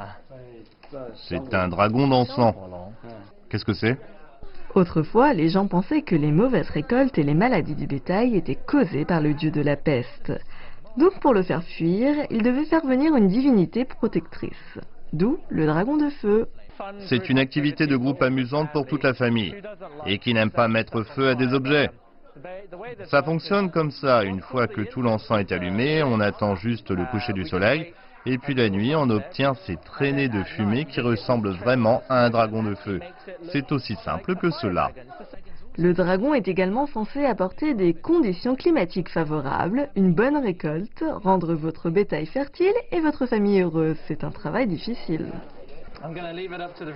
C'est 1.29 1.53
un 1.53 1.69
dragon 1.69 2.05
dansant. 2.07 2.53
Qu'est-ce 3.49 3.65
que 3.65 3.73
c'est? 3.73 3.97
Autrefois, 4.75 5.33
les 5.33 5.49
gens 5.49 5.67
pensaient 5.67 6.01
que 6.01 6.15
les 6.15 6.31
mauvaises 6.31 6.69
récoltes 6.69 7.17
et 7.19 7.23
les 7.23 7.35
maladies 7.35 7.75
du 7.75 7.85
bétail 7.85 8.35
étaient 8.35 8.55
causées 8.55 9.05
par 9.05 9.21
le 9.21 9.33
dieu 9.33 9.51
de 9.51 9.61
la 9.61 9.75
peste. 9.75 10.31
Donc 10.97 11.19
pour 11.19 11.33
le 11.33 11.43
faire 11.43 11.63
fuir, 11.63 12.15
ils 12.31 12.41
devaient 12.41 12.65
faire 12.65 12.85
venir 12.85 13.15
une 13.15 13.27
divinité 13.27 13.85
protectrice. 13.85 14.79
D'où 15.11 15.37
le 15.49 15.67
dragon 15.67 15.97
de 15.97 16.09
feu. 16.09 16.47
C'est 17.07 17.29
une 17.29 17.37
activité 17.37 17.85
de 17.85 17.95
groupe 17.95 18.21
amusante 18.23 18.71
pour 18.71 18.87
toute 18.87 19.03
la 19.03 19.13
famille 19.13 19.55
et 20.07 20.17
qui 20.17 20.33
n'aime 20.33 20.49
pas 20.49 20.67
mettre 20.67 21.03
feu 21.03 21.29
à 21.29 21.35
des 21.35 21.53
objets. 21.53 21.89
Ça 23.05 23.21
fonctionne 23.21 23.69
comme 23.69 23.91
ça. 23.91 24.23
Une 24.23 24.41
fois 24.41 24.67
que 24.67 24.81
tout 24.81 25.03
l'encens 25.03 25.39
est 25.39 25.51
allumé, 25.51 26.01
on 26.01 26.19
attend 26.19 26.55
juste 26.55 26.89
le 26.89 27.05
coucher 27.05 27.33
du 27.33 27.45
soleil 27.45 27.93
Et 28.25 28.37
puis 28.37 28.53
la 28.53 28.69
nuit, 28.69 28.95
on 28.95 29.09
obtient 29.09 29.53
ces 29.65 29.75
traînées 29.75 30.29
de 30.29 30.43
fumée 30.43 30.85
qui 30.85 31.01
ressemblent 31.01 31.55
vraiment 31.55 32.01
à 32.09 32.25
un 32.25 32.29
dragon 32.29 32.63
de 32.63 32.75
feu. 32.75 33.01
C'est 33.51 33.71
aussi 33.71 33.95
simple 33.95 34.35
que 34.35 34.49
cela. 34.49 34.91
Le 35.77 35.93
dragon 35.93 36.33
est 36.33 36.47
également 36.47 36.85
censé 36.85 37.25
apporter 37.25 37.73
des 37.73 37.93
conditions 37.93 38.55
climatiques 38.55 39.09
favorables, 39.09 39.89
une 39.95 40.13
bonne 40.13 40.37
récolte, 40.37 41.03
rendre 41.23 41.55
votre 41.55 41.89
bétail 41.89 42.27
fertile 42.27 42.73
et 42.91 42.99
votre 42.99 43.25
famille 43.25 43.61
heureuse. 43.61 43.97
C'est 44.07 44.23
un 44.23 44.29
travail 44.29 44.67
difficile. 44.67 45.25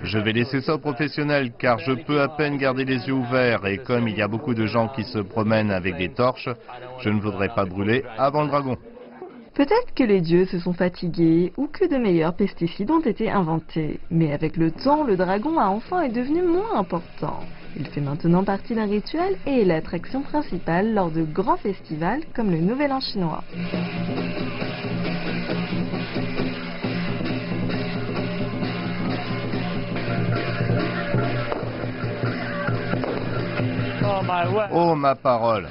Je 0.02 0.18
vais 0.18 0.32
laisser 0.32 0.60
ça 0.60 0.74
aux 0.74 0.78
professionnels 0.78 1.52
car 1.58 1.78
je 1.78 1.92
peux 1.92 2.20
à 2.20 2.28
peine 2.28 2.56
garder 2.56 2.84
les 2.84 3.06
yeux 3.06 3.14
ouverts 3.14 3.66
et 3.66 3.78
comme 3.78 4.06
il 4.06 4.16
y 4.16 4.22
a 4.22 4.28
beaucoup 4.28 4.54
de 4.54 4.66
gens 4.66 4.88
qui 4.88 5.02
se 5.04 5.18
promènent 5.18 5.70
avec 5.70 5.96
des 5.96 6.10
torches, 6.10 6.48
je 7.00 7.08
ne 7.08 7.20
voudrais 7.20 7.48
pas 7.48 7.64
brûler 7.64 8.04
avant 8.16 8.42
le 8.42 8.48
dragon. 8.48 8.76
Peut-être 9.58 9.92
que 9.92 10.04
les 10.04 10.20
dieux 10.20 10.44
se 10.44 10.60
sont 10.60 10.72
fatigués 10.72 11.52
ou 11.56 11.66
que 11.66 11.84
de 11.84 11.96
meilleurs 11.96 12.34
pesticides 12.34 12.92
ont 12.92 13.00
été 13.00 13.28
inventés. 13.28 13.98
Mais 14.08 14.32
avec 14.32 14.56
le 14.56 14.70
temps, 14.70 15.02
le 15.02 15.16
dragon 15.16 15.58
a 15.58 15.66
enfin 15.66 16.02
est 16.02 16.12
devenu 16.12 16.42
moins 16.42 16.76
important. 16.76 17.40
Il 17.76 17.84
fait 17.88 18.00
maintenant 18.00 18.44
partie 18.44 18.76
d'un 18.76 18.86
rituel 18.86 19.36
et 19.46 19.62
est 19.62 19.64
l'attraction 19.64 20.22
principale 20.22 20.94
lors 20.94 21.10
de 21.10 21.24
grands 21.24 21.56
festivals 21.56 22.22
comme 22.36 22.52
le 22.52 22.58
Nouvel 22.58 22.92
An 22.92 23.00
chinois. 23.00 23.42
Oh 34.72 34.94
ma 34.94 35.16
parole 35.16 35.66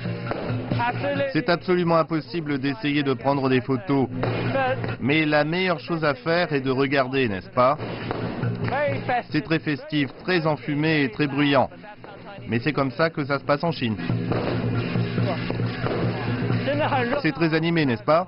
C'est 1.33 1.49
absolument 1.49 1.97
impossible 1.97 2.59
d'essayer 2.59 3.03
de 3.03 3.13
prendre 3.13 3.49
des 3.49 3.61
photos. 3.61 4.07
Mais 4.99 5.25
la 5.25 5.43
meilleure 5.43 5.79
chose 5.79 6.03
à 6.03 6.13
faire 6.13 6.53
est 6.53 6.61
de 6.61 6.71
regarder, 6.71 7.27
n'est-ce 7.27 7.49
pas? 7.49 7.77
C'est 9.31 9.41
très 9.43 9.59
festif, 9.59 10.09
très 10.23 10.45
enfumé 10.45 11.03
et 11.03 11.09
très 11.09 11.27
bruyant. 11.27 11.69
Mais 12.47 12.59
c'est 12.59 12.73
comme 12.73 12.91
ça 12.91 13.09
que 13.09 13.25
ça 13.25 13.39
se 13.39 13.43
passe 13.43 13.63
en 13.63 13.71
Chine. 13.71 13.97
C'est 17.21 17.33
très 17.33 17.53
animé, 17.53 17.85
n'est-ce 17.85 18.03
pas? 18.03 18.27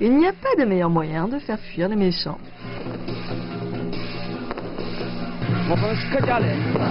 Il 0.00 0.16
n'y 0.16 0.26
a 0.26 0.32
pas 0.32 0.54
de 0.58 0.64
meilleur 0.64 0.88
moyen 0.88 1.28
de 1.28 1.38
faire 1.38 1.58
fuir 1.58 1.88
les 1.88 1.96
méchants. 1.96 2.38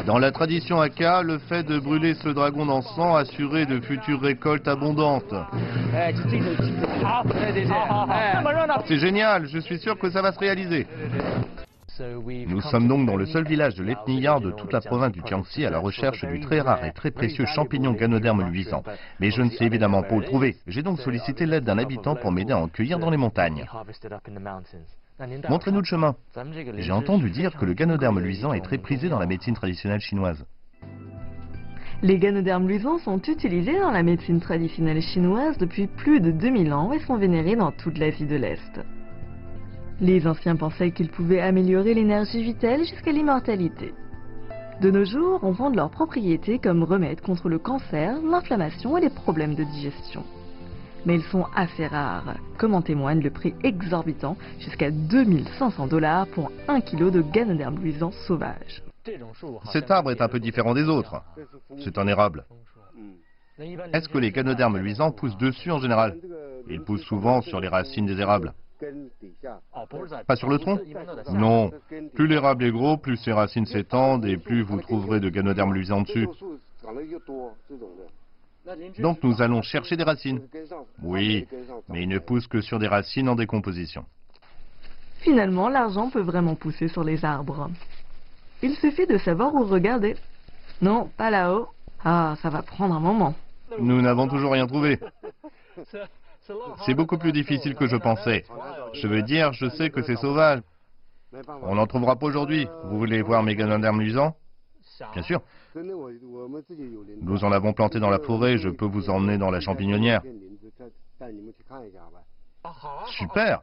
Dans 0.06 0.20
la 0.20 0.32
tradition 0.32 0.80
Aka, 0.80 1.22
le 1.22 1.38
fait 1.40 1.64
de 1.64 1.80
brûler 1.80 2.14
ce 2.14 2.30
dragon 2.30 2.66
d'encens 2.66 3.18
assurait 3.18 3.66
de 3.66 3.82
futures 3.82 4.22
récoltes 4.22 4.70
abondantes. 4.70 5.34
C'est 8.86 8.98
génial, 8.98 9.48
je 9.48 9.60
suis 9.60 9.80
sûr 9.80 10.00
que 10.00 10.10
ça 10.10 10.22
va 10.22 10.32
se 10.32 10.40
réaliser. 10.40 10.88
Nous 12.48 12.62
sommes 12.62 12.88
donc 12.88 13.06
dans 13.06 13.18
le 13.18 13.26
seul 13.26 13.46
village 13.46 13.76
de 13.76 13.84
l'ethnie 13.84 14.22
de 14.22 14.52
toute 14.52 14.72
la 14.72 14.80
province 14.80 15.12
du 15.12 15.22
Jiangxi 15.26 15.66
à 15.66 15.70
la 15.70 15.80
recherche 15.80 16.24
du 16.24 16.40
très 16.40 16.62
rare 16.62 16.86
et 16.86 16.94
très 16.94 17.12
précieux 17.12 17.46
champignon 17.46 17.92
ganoderme 17.92 18.50
luisant. 18.50 18.84
Mais 19.20 19.32
je 19.32 19.42
ne 19.42 19.50
sais 19.50 19.66
évidemment 19.66 20.04
pas 20.04 20.16
où 20.16 20.20
le 20.22 20.26
trouver. 20.26 20.56
J'ai 20.68 20.84
donc 20.84 21.02
sollicité 21.02 21.46
l'aide 21.46 21.66
d'un 21.66 21.78
habitant 21.78 22.16
pour 22.16 22.32
m'aider 22.32 22.54
à 22.54 22.58
en 22.58 22.70
cueillir 22.70 22.98
dans 22.98 23.10
les 23.10 23.18
montagnes. 23.18 23.66
Montrez-nous 25.50 25.80
le 25.80 25.86
chemin. 25.86 26.16
J'ai 26.78 26.92
entendu 26.92 27.30
dire 27.30 27.58
que 27.58 27.66
le 27.66 27.74
ganoderme 27.74 28.20
luisant 28.20 28.54
est 28.54 28.62
très 28.62 28.78
prisé 28.78 29.10
dans 29.10 29.20
la 29.20 29.26
médecine 29.26 29.54
traditionnelle 29.54 30.00
chinoise. 30.00 30.46
Les 32.02 32.18
ganodermes 32.18 32.68
luisants 32.68 33.00
sont 33.00 33.22
utilisés 33.24 33.78
dans 33.78 33.92
la 33.92 34.04
médecine 34.04 34.40
traditionnelle 34.40 35.02
chinoise 35.02 35.58
depuis 35.58 35.88
plus 35.88 36.22
de 36.22 36.32
2000 36.32 36.72
ans 36.72 36.94
et 36.94 37.00
sont 37.00 37.18
vénérés 37.18 37.58
dans 37.58 37.74
toute 37.74 37.98
l'Asie 37.98 38.26
de 38.26 38.38
l'Est. 38.38 38.80
Les 40.00 40.26
anciens 40.26 40.56
pensaient 40.56 40.92
qu'ils 40.92 41.10
pouvaient 41.10 41.42
améliorer 41.42 41.94
l'énergie 41.94 42.42
vitale 42.42 42.86
jusqu'à 42.86 43.12
l'immortalité. 43.12 43.94
De 44.80 44.90
nos 44.90 45.04
jours, 45.04 45.42
on 45.44 45.52
vend 45.52 45.72
de 45.72 45.76
leurs 45.76 45.92
propriétés 45.92 46.60
comme 46.60 46.84
remède 46.84 47.20
contre 47.20 47.50
le 47.50 47.60
cancer, 47.60 48.22
l'inflammation 48.22 48.98
et 48.98 49.02
les 49.02 49.10
problèmes 49.10 49.56
de 49.56 49.66
digestion 49.66 50.24
mais 51.06 51.16
ils 51.16 51.24
sont 51.24 51.46
assez 51.56 51.88
rares, 51.88 52.36
comme 52.58 52.74
en 52.74 52.82
témoigne 52.82 53.22
le 53.22 53.30
prix 53.30 53.54
exorbitant, 53.64 54.38
jusqu'à 54.60 54.92
2500 54.92 55.88
dollars 55.88 56.28
pour 56.28 56.52
un 56.68 56.82
kilo 56.82 57.10
de 57.10 57.22
ganoderme 57.22 57.80
luisant 57.80 58.12
sauvage. 58.28 58.84
Cet 59.72 59.90
arbre 59.92 60.12
est 60.12 60.22
un 60.22 60.28
peu 60.28 60.40
différent 60.40 60.74
des 60.74 60.88
autres. 60.88 61.22
C'est 61.80 61.98
un 61.98 62.08
érable. 62.08 62.46
Est-ce 63.94 64.08
que 64.08 64.18
les 64.18 64.32
ganodermes 64.32 64.78
luisants 64.78 65.12
poussent 65.12 65.38
dessus 65.38 65.72
en 65.72 65.80
général? 65.80 66.18
Ils 66.70 66.82
poussent 66.82 67.04
souvent 67.04 67.42
sur 67.42 67.60
les 67.60 67.68
racines 67.68 68.06
des 68.06 68.20
érables. 68.20 68.54
Pas 70.28 70.36
sur 70.36 70.50
le 70.50 70.58
tronc? 70.58 70.80
Non. 71.34 71.72
Plus 72.14 72.28
l'érable 72.28 72.64
est 72.64 72.72
gros, 72.72 72.98
plus 72.98 73.18
ses 73.18 73.34
racines 73.34 73.66
s'étendent 73.66 74.26
et 74.26 74.38
plus 74.38 74.62
vous 74.62 74.80
trouverez 74.80 75.20
de 75.20 75.30
ganodermes 75.30 75.74
luisants 75.74 76.02
dessus. 76.02 76.28
Donc 79.00 79.24
nous 79.24 79.42
allons 79.42 79.62
chercher 79.62 79.98
des 79.98 80.04
racines. 80.04 80.42
Oui, 81.02 81.48
mais 81.88 82.04
il 82.04 82.10
ne 82.10 82.20
pousse 82.20 82.48
que 82.48 82.62
sur 82.62 82.80
des 82.80 82.88
racines 82.88 83.30
en 83.30 83.36
décomposition. 83.36 84.06
Finalement, 85.22 85.70
l'argent 85.70 86.10
peut 86.10 86.22
vraiment 86.22 86.56
pousser 86.56 86.88
sur 86.88 87.04
les 87.04 87.26
arbres. 87.26 87.70
Il 88.62 88.76
suffit 88.76 89.08
de 89.08 89.18
savoir 89.18 89.54
où 89.54 89.66
regarder. 89.66 90.16
Non, 90.82 91.10
pas 91.18 91.30
là-haut. 91.30 91.68
Ah, 92.04 92.36
ça 92.42 92.50
va 92.50 92.62
prendre 92.62 92.96
un 92.96 93.00
moment. 93.00 93.36
Nous 93.80 94.02
n'avons 94.02 94.28
toujours 94.28 94.54
rien 94.54 94.68
trouvé. 94.68 95.00
C'est 96.86 96.94
beaucoup 96.94 97.18
plus 97.18 97.32
difficile 97.32 97.76
que 97.76 97.88
je 97.88 97.96
pensais. 97.96 98.46
Je 98.94 99.08
veux 99.08 99.22
dire, 99.22 99.54
je 99.54 99.70
sais 99.70 99.90
que 99.90 100.02
c'est 100.02 100.16
sauvage. 100.16 100.62
On 101.62 101.76
n'en 101.76 101.86
trouvera 101.86 102.16
pas 102.16 102.26
aujourd'hui. 102.26 102.68
Vous 102.86 102.98
voulez 102.98 103.22
voir 103.22 103.44
mes 103.44 103.56
ganodermes 103.56 104.00
luisants 104.02 104.36
Bien 105.14 105.24
sûr. 105.24 105.42
Nous 107.22 107.44
en 107.44 107.52
avons 107.52 107.74
planté 107.74 108.00
dans 108.00 108.10
la 108.10 108.20
forêt, 108.20 108.58
je 108.58 108.70
peux 108.70 108.86
vous 108.86 109.10
emmener 109.10 109.38
dans 109.38 109.52
la 109.52 109.60
champignonnière. 109.60 110.22
Super 113.18 113.62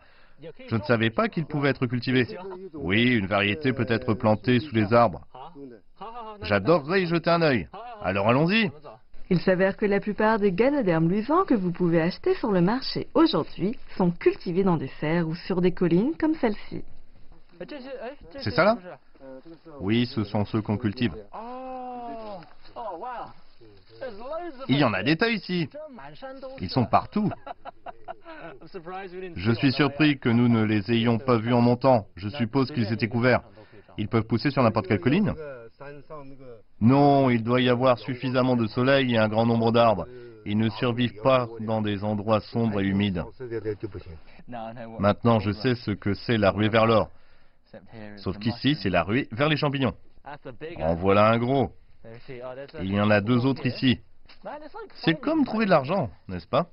Je 0.68 0.76
ne 0.76 0.82
savais 0.82 1.10
pas 1.10 1.28
qu'il 1.28 1.46
pouvait 1.46 1.70
être 1.70 1.86
cultivé. 1.86 2.26
Oui, 2.74 3.14
une 3.14 3.26
variété 3.26 3.72
peut 3.72 3.86
être 3.88 4.14
plantée 4.14 4.60
sous 4.60 4.74
les 4.74 4.92
arbres. 4.92 5.26
J'adorerais 6.42 7.02
y 7.02 7.06
jeter 7.06 7.30
un 7.30 7.42
œil. 7.42 7.68
Alors 8.02 8.28
allons-y 8.28 8.70
il 9.28 9.40
s'avère 9.40 9.76
que 9.76 9.86
la 9.86 9.98
plupart 9.98 10.38
des 10.38 10.52
ganodermes 10.52 11.08
luisants 11.08 11.44
que 11.44 11.54
vous 11.54 11.72
pouvez 11.72 12.00
acheter 12.00 12.34
sur 12.34 12.52
le 12.52 12.60
marché 12.60 13.08
aujourd'hui 13.14 13.76
sont 13.96 14.12
cultivés 14.12 14.62
dans 14.62 14.76
des 14.76 14.90
serres 15.00 15.26
ou 15.26 15.34
sur 15.34 15.60
des 15.60 15.72
collines 15.72 16.14
comme 16.16 16.34
celle-ci. 16.36 16.84
C'est 18.38 18.52
ça 18.52 18.64
là? 18.64 18.78
Oui, 19.80 20.06
ce 20.06 20.22
sont 20.22 20.44
ceux 20.44 20.62
qu'on 20.62 20.76
cultive. 20.76 21.12
Il 24.68 24.78
y 24.78 24.84
en 24.84 24.92
a 24.92 25.02
des 25.02 25.16
tas 25.16 25.30
ici. 25.30 25.68
Ils 26.60 26.70
sont 26.70 26.84
partout. 26.84 27.30
Je 29.34 29.52
suis 29.52 29.72
surpris 29.72 30.18
que 30.18 30.28
nous 30.28 30.48
ne 30.48 30.64
les 30.64 30.90
ayons 30.92 31.18
pas 31.18 31.38
vus 31.38 31.54
en 31.54 31.60
montant. 31.60 32.06
Je 32.16 32.28
suppose 32.28 32.70
qu'ils 32.70 32.92
étaient 32.92 33.08
couverts. 33.08 33.42
Ils 33.98 34.08
peuvent 34.08 34.26
pousser 34.26 34.50
sur 34.50 34.62
n'importe 34.62 34.88
quelle 34.88 35.00
colline 35.00 35.34
Non, 36.80 37.30
il 37.30 37.42
doit 37.42 37.60
y 37.60 37.68
avoir 37.68 37.98
suffisamment 37.98 38.56
de 38.56 38.66
soleil 38.66 39.14
et 39.14 39.18
un 39.18 39.28
grand 39.28 39.46
nombre 39.46 39.72
d'arbres. 39.72 40.06
Ils 40.44 40.58
ne 40.58 40.68
survivent 40.68 41.20
pas 41.22 41.48
dans 41.60 41.82
des 41.82 42.04
endroits 42.04 42.40
sombres 42.40 42.80
et 42.80 42.84
humides. 42.84 43.24
Maintenant, 44.98 45.40
je 45.40 45.50
sais 45.50 45.74
ce 45.74 45.90
que 45.90 46.14
c'est 46.14 46.36
la 46.36 46.50
ruée 46.50 46.68
vers 46.68 46.86
l'or. 46.86 47.10
Sauf 48.16 48.38
qu'ici, 48.38 48.76
c'est 48.76 48.90
la 48.90 49.02
ruée 49.02 49.28
vers 49.32 49.48
les 49.48 49.56
champignons. 49.56 49.94
En 50.78 50.94
voilà 50.94 51.30
un 51.30 51.38
gros. 51.38 51.72
Il 52.82 52.92
y 52.92 53.00
en 53.00 53.10
a 53.10 53.20
deux 53.20 53.46
autres 53.46 53.66
ici. 53.66 54.00
C'est 55.04 55.18
comme 55.20 55.44
trouver 55.44 55.64
de 55.64 55.70
l'argent, 55.70 56.10
n'est-ce 56.28 56.46
pas? 56.46 56.68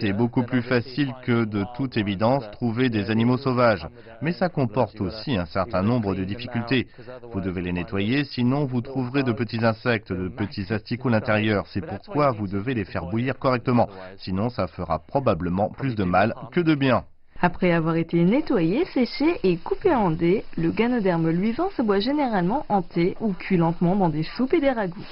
C'est 0.00 0.12
beaucoup 0.12 0.44
plus 0.44 0.62
facile 0.62 1.12
que, 1.24 1.44
de 1.44 1.64
toute 1.76 1.96
évidence, 1.96 2.48
trouver 2.52 2.88
des 2.88 3.10
animaux 3.10 3.36
sauvages. 3.36 3.88
Mais 4.20 4.32
ça 4.32 4.48
comporte 4.48 5.00
aussi 5.00 5.36
un 5.36 5.46
certain 5.46 5.82
nombre 5.82 6.14
de 6.14 6.22
difficultés. 6.22 6.86
Vous 7.32 7.40
devez 7.40 7.62
les 7.62 7.72
nettoyer, 7.72 8.24
sinon 8.24 8.64
vous 8.64 8.80
trouverez 8.80 9.24
de 9.24 9.32
petits 9.32 9.64
insectes, 9.64 10.12
de 10.12 10.28
petits 10.28 10.72
asticots 10.72 11.08
à 11.08 11.12
l'intérieur. 11.12 11.66
C'est 11.66 11.84
pourquoi 11.84 12.30
vous 12.30 12.46
devez 12.46 12.74
les 12.74 12.84
faire 12.84 13.06
bouillir 13.06 13.38
correctement. 13.40 13.88
Sinon, 14.18 14.50
ça 14.50 14.68
fera 14.68 15.00
probablement 15.00 15.70
plus 15.70 15.96
de 15.96 16.04
mal 16.04 16.34
que 16.52 16.60
de 16.60 16.76
bien. 16.76 17.04
Après 17.44 17.72
avoir 17.72 17.96
été 17.96 18.22
nettoyé, 18.22 18.84
séché 18.94 19.40
et 19.42 19.56
coupé 19.56 19.92
en 19.92 20.12
dés, 20.12 20.44
le 20.56 20.70
ganoderme 20.70 21.28
luisant 21.30 21.70
se 21.70 21.82
boit 21.82 21.98
généralement 21.98 22.64
en 22.68 22.82
thé 22.82 23.16
ou 23.20 23.32
cuit 23.32 23.56
lentement 23.56 23.96
dans 23.96 24.10
des 24.10 24.22
soupes 24.22 24.54
et 24.54 24.60
des 24.60 24.70
ragoûts. 24.70 25.04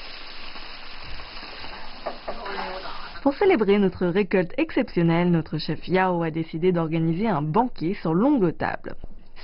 Pour 3.24 3.34
célébrer 3.34 3.80
notre 3.80 4.06
récolte 4.06 4.54
exceptionnelle, 4.58 5.32
notre 5.32 5.58
chef 5.58 5.88
Yao 5.88 6.22
a 6.22 6.30
décidé 6.30 6.70
d'organiser 6.70 7.26
un 7.26 7.42
banquet 7.42 7.94
sur 8.00 8.14
longue 8.14 8.56
table. 8.56 8.94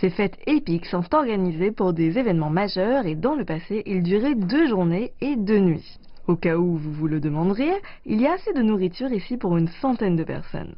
Ces 0.01 0.11
fêtes 0.11 0.38
épiques 0.46 0.87
sont 0.87 1.12
organisées 1.12 1.72
pour 1.72 1.92
des 1.92 2.16
événements 2.16 2.51
majeurs 2.51 3.05
et 3.05 3.16
dans 3.16 3.35
le 3.35 3.44
passé, 3.44 3.83
ils 3.87 4.05
duraient 4.05 4.37
deux 4.37 4.68
journées 4.68 5.11
et 5.20 5.35
deux 5.35 5.59
nuits. 5.59 5.99
Au 6.29 6.37
cas 6.37 6.57
où 6.57 6.77
vous 6.77 6.92
vous 6.92 7.09
le 7.09 7.18
demanderiez, 7.18 7.75
il 8.05 8.20
y 8.20 8.29
a 8.29 8.35
assez 8.35 8.53
de 8.53 8.62
nourriture 8.62 9.11
ici 9.12 9.37
pour 9.37 9.57
une 9.57 9.68
centaine 9.81 10.14
de 10.14 10.25
personnes. 10.25 10.77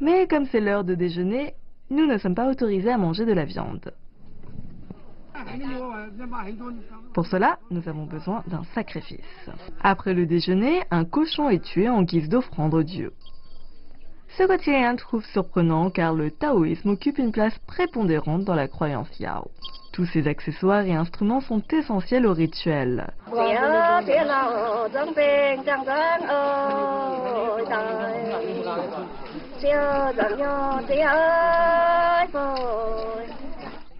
Mais 0.00 0.26
comme 0.26 0.46
c'est 0.46 0.60
l'heure 0.60 0.84
de 0.84 0.94
déjeuner, 0.94 1.54
nous 1.90 2.06
ne 2.06 2.18
sommes 2.18 2.34
pas 2.34 2.48
autorisés 2.48 2.90
à 2.90 2.98
manger 2.98 3.26
de 3.26 3.32
la 3.32 3.44
viande. 3.44 3.92
Pour 7.14 7.26
cela, 7.26 7.58
nous 7.70 7.88
avons 7.88 8.04
besoin 8.04 8.42
d'un 8.46 8.64
sacrifice. 8.74 9.50
Après 9.82 10.14
le 10.14 10.26
déjeuner, 10.26 10.82
un 10.90 11.04
cochon 11.04 11.50
est 11.50 11.64
tué 11.64 11.88
en 11.88 12.02
guise 12.02 12.28
d'offrande 12.28 12.74
au 12.74 12.82
dieu. 12.82 13.12
Ce 14.38 14.44
quotidien 14.44 14.94
trouve 14.96 15.24
surprenant 15.26 15.90
car 15.90 16.14
le 16.14 16.30
taoïsme 16.30 16.90
occupe 16.90 17.18
une 17.18 17.32
place 17.32 17.58
prépondérante 17.66 18.44
dans 18.44 18.54
la 18.54 18.68
croyance 18.68 19.18
Yao. 19.18 19.50
Tous 19.92 20.06
ces 20.06 20.28
accessoires 20.28 20.86
et 20.86 20.94
instruments 20.94 21.40
sont 21.40 21.62
essentiels 21.72 22.26
au 22.26 22.32
rituel. 22.32 23.12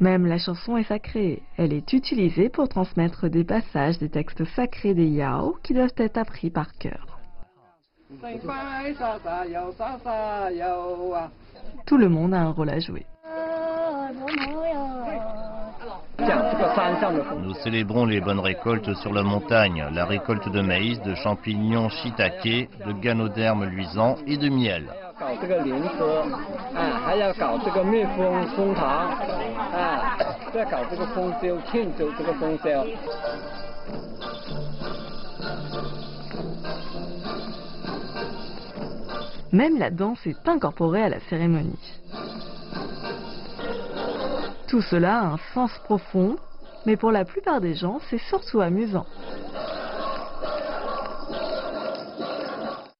Même 0.00 0.26
la 0.26 0.38
chanson 0.38 0.76
est 0.76 0.85
sacrée. 0.85 1.42
Elle 1.56 1.72
est 1.72 1.92
utilisée 1.92 2.48
pour 2.48 2.68
transmettre 2.68 3.28
des 3.28 3.44
passages 3.44 3.98
des 3.98 4.09
textes 4.09 4.44
sacrés 4.56 4.94
des 4.94 5.06
Yao 5.06 5.59
qui 5.62 5.74
doivent 5.74 5.94
être 5.98 6.16
appris 6.16 6.50
par 6.50 6.72
cœur. 6.78 7.18
Tout 11.87 11.96
le 11.96 12.09
monde 12.09 12.35
a 12.35 12.40
un 12.40 12.50
rôle 12.50 12.70
à 12.70 12.80
jouer. 12.80 13.06
Nous 17.42 17.54
célébrons 17.54 18.04
les 18.04 18.20
bonnes 18.20 18.40
récoltes 18.40 18.94
sur 18.94 19.12
la 19.12 19.22
montagne, 19.22 19.84
la 19.92 20.04
récolte 20.04 20.48
de 20.48 20.60
maïs, 20.60 21.00
de 21.02 21.14
champignons 21.14 21.88
shiitake, 21.88 22.68
de 22.86 22.92
ganodermes 23.00 23.64
luisants 23.64 24.16
et 24.26 24.36
de 24.36 24.48
miel. 24.48 24.84
Même 39.52 39.78
la 39.78 39.90
danse 39.90 40.26
est 40.26 40.48
incorporée 40.48 41.02
à 41.02 41.08
la 41.08 41.20
cérémonie. 41.20 42.00
Tout 44.70 44.83
cela 44.83 45.18
a 45.18 45.26
un 45.33 45.37
sens 45.52 45.76
profond, 45.83 46.37
mais 46.87 46.96
pour 46.96 47.11
la 47.11 47.24
plupart 47.24 47.61
des 47.61 47.74
gens, 47.74 47.98
c'est 48.09 48.18
surtout 48.18 48.61
amusant. 48.61 49.04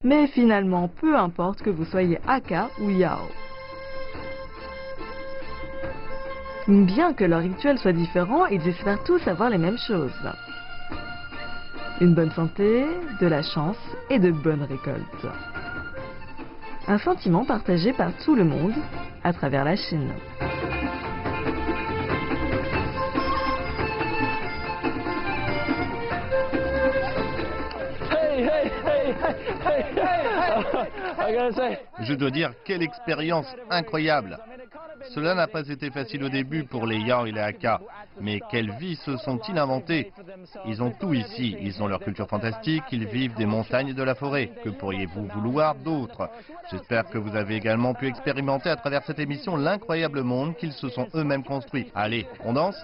Mais 0.02 0.26
finalement, 0.26 0.88
peu 0.88 1.16
importe 1.16 1.62
que 1.62 1.70
vous 1.70 1.85
soyez 1.85 2.18
Aka 2.26 2.70
ou 2.80 2.90
Yao. 2.90 3.20
Bien 6.66 7.12
que 7.12 7.24
leur 7.24 7.40
rituel 7.40 7.78
soit 7.78 7.92
différent, 7.92 8.46
ils 8.46 8.66
espèrent 8.66 9.04
tous 9.04 9.24
avoir 9.28 9.48
les 9.48 9.59
mêmes 9.59 9.78
choses. 9.78 10.11
Une 12.00 12.14
bonne 12.14 12.33
santé, 12.33 12.85
de 13.20 13.26
la 13.28 13.42
chance 13.42 13.78
et 14.09 14.18
de 14.18 14.33
bonnes 14.33 14.64
récoltes. 14.64 15.26
Un 16.88 16.98
sentiment 16.98 17.44
partagé 17.44 17.92
par 17.92 18.11
tout 18.24 18.35
le 18.35 18.44
monde 18.44 18.74
à 19.22 19.33
travers 19.33 19.64
la 19.64 19.76
Chine. 19.76 20.11
Je 32.01 32.14
dois 32.14 32.31
dire, 32.31 32.53
quelle 32.64 32.83
expérience 32.83 33.46
incroyable 33.70 34.38
Cela 35.14 35.35
n'a 35.35 35.46
pas 35.46 35.66
été 35.68 35.90
facile 35.90 36.25
au 36.25 36.29
début 36.29 36.64
pour 36.64 36.87
les 36.87 36.99
Yao 36.99 37.27
et 37.27 37.33
les 37.33 37.40
Hakka, 37.40 37.81
mais 38.20 38.40
quelle 38.51 38.70
vie 38.73 38.96
se 38.96 39.16
sont-ils 39.18 39.59
inventés 39.59 40.12
Ils 40.66 40.83
ont 40.83 40.90
tout 40.90 41.14
ici, 41.14 41.57
ils 41.61 41.83
ont 41.83 41.87
leur 41.87 42.01
culture 42.01 42.29
fantastique, 42.29 42.85
ils 42.92 43.07
vivent 43.07 43.35
des 43.35 43.46
montagnes 43.46 43.88
et 43.88 43.94
de 43.94 44.03
la 44.03 44.14
forêt. 44.14 44.51
Que 44.62 44.70
pourriez-vous 44.70 45.27
vouloir 45.27 45.75
d'autre 45.75 46.29
J'espère 46.70 47.07
que 47.07 47.18
vous 47.18 47.37
avez 47.37 47.57
également 47.57 47.94
pu 47.94 48.07
expérimenter 48.09 48.70
à 48.70 48.77
travers 48.77 49.03
cette 49.05 49.18
émission 49.18 49.57
l'incroyable 49.57 50.23
monde 50.23 50.57
qu'ils 50.57 50.73
se 50.73 50.88
sont 50.88 51.09
eux-mêmes 51.14 51.44
construits. 51.44 51.90
Allez, 51.94 52.27
on 52.44 52.53
danse 52.53 52.77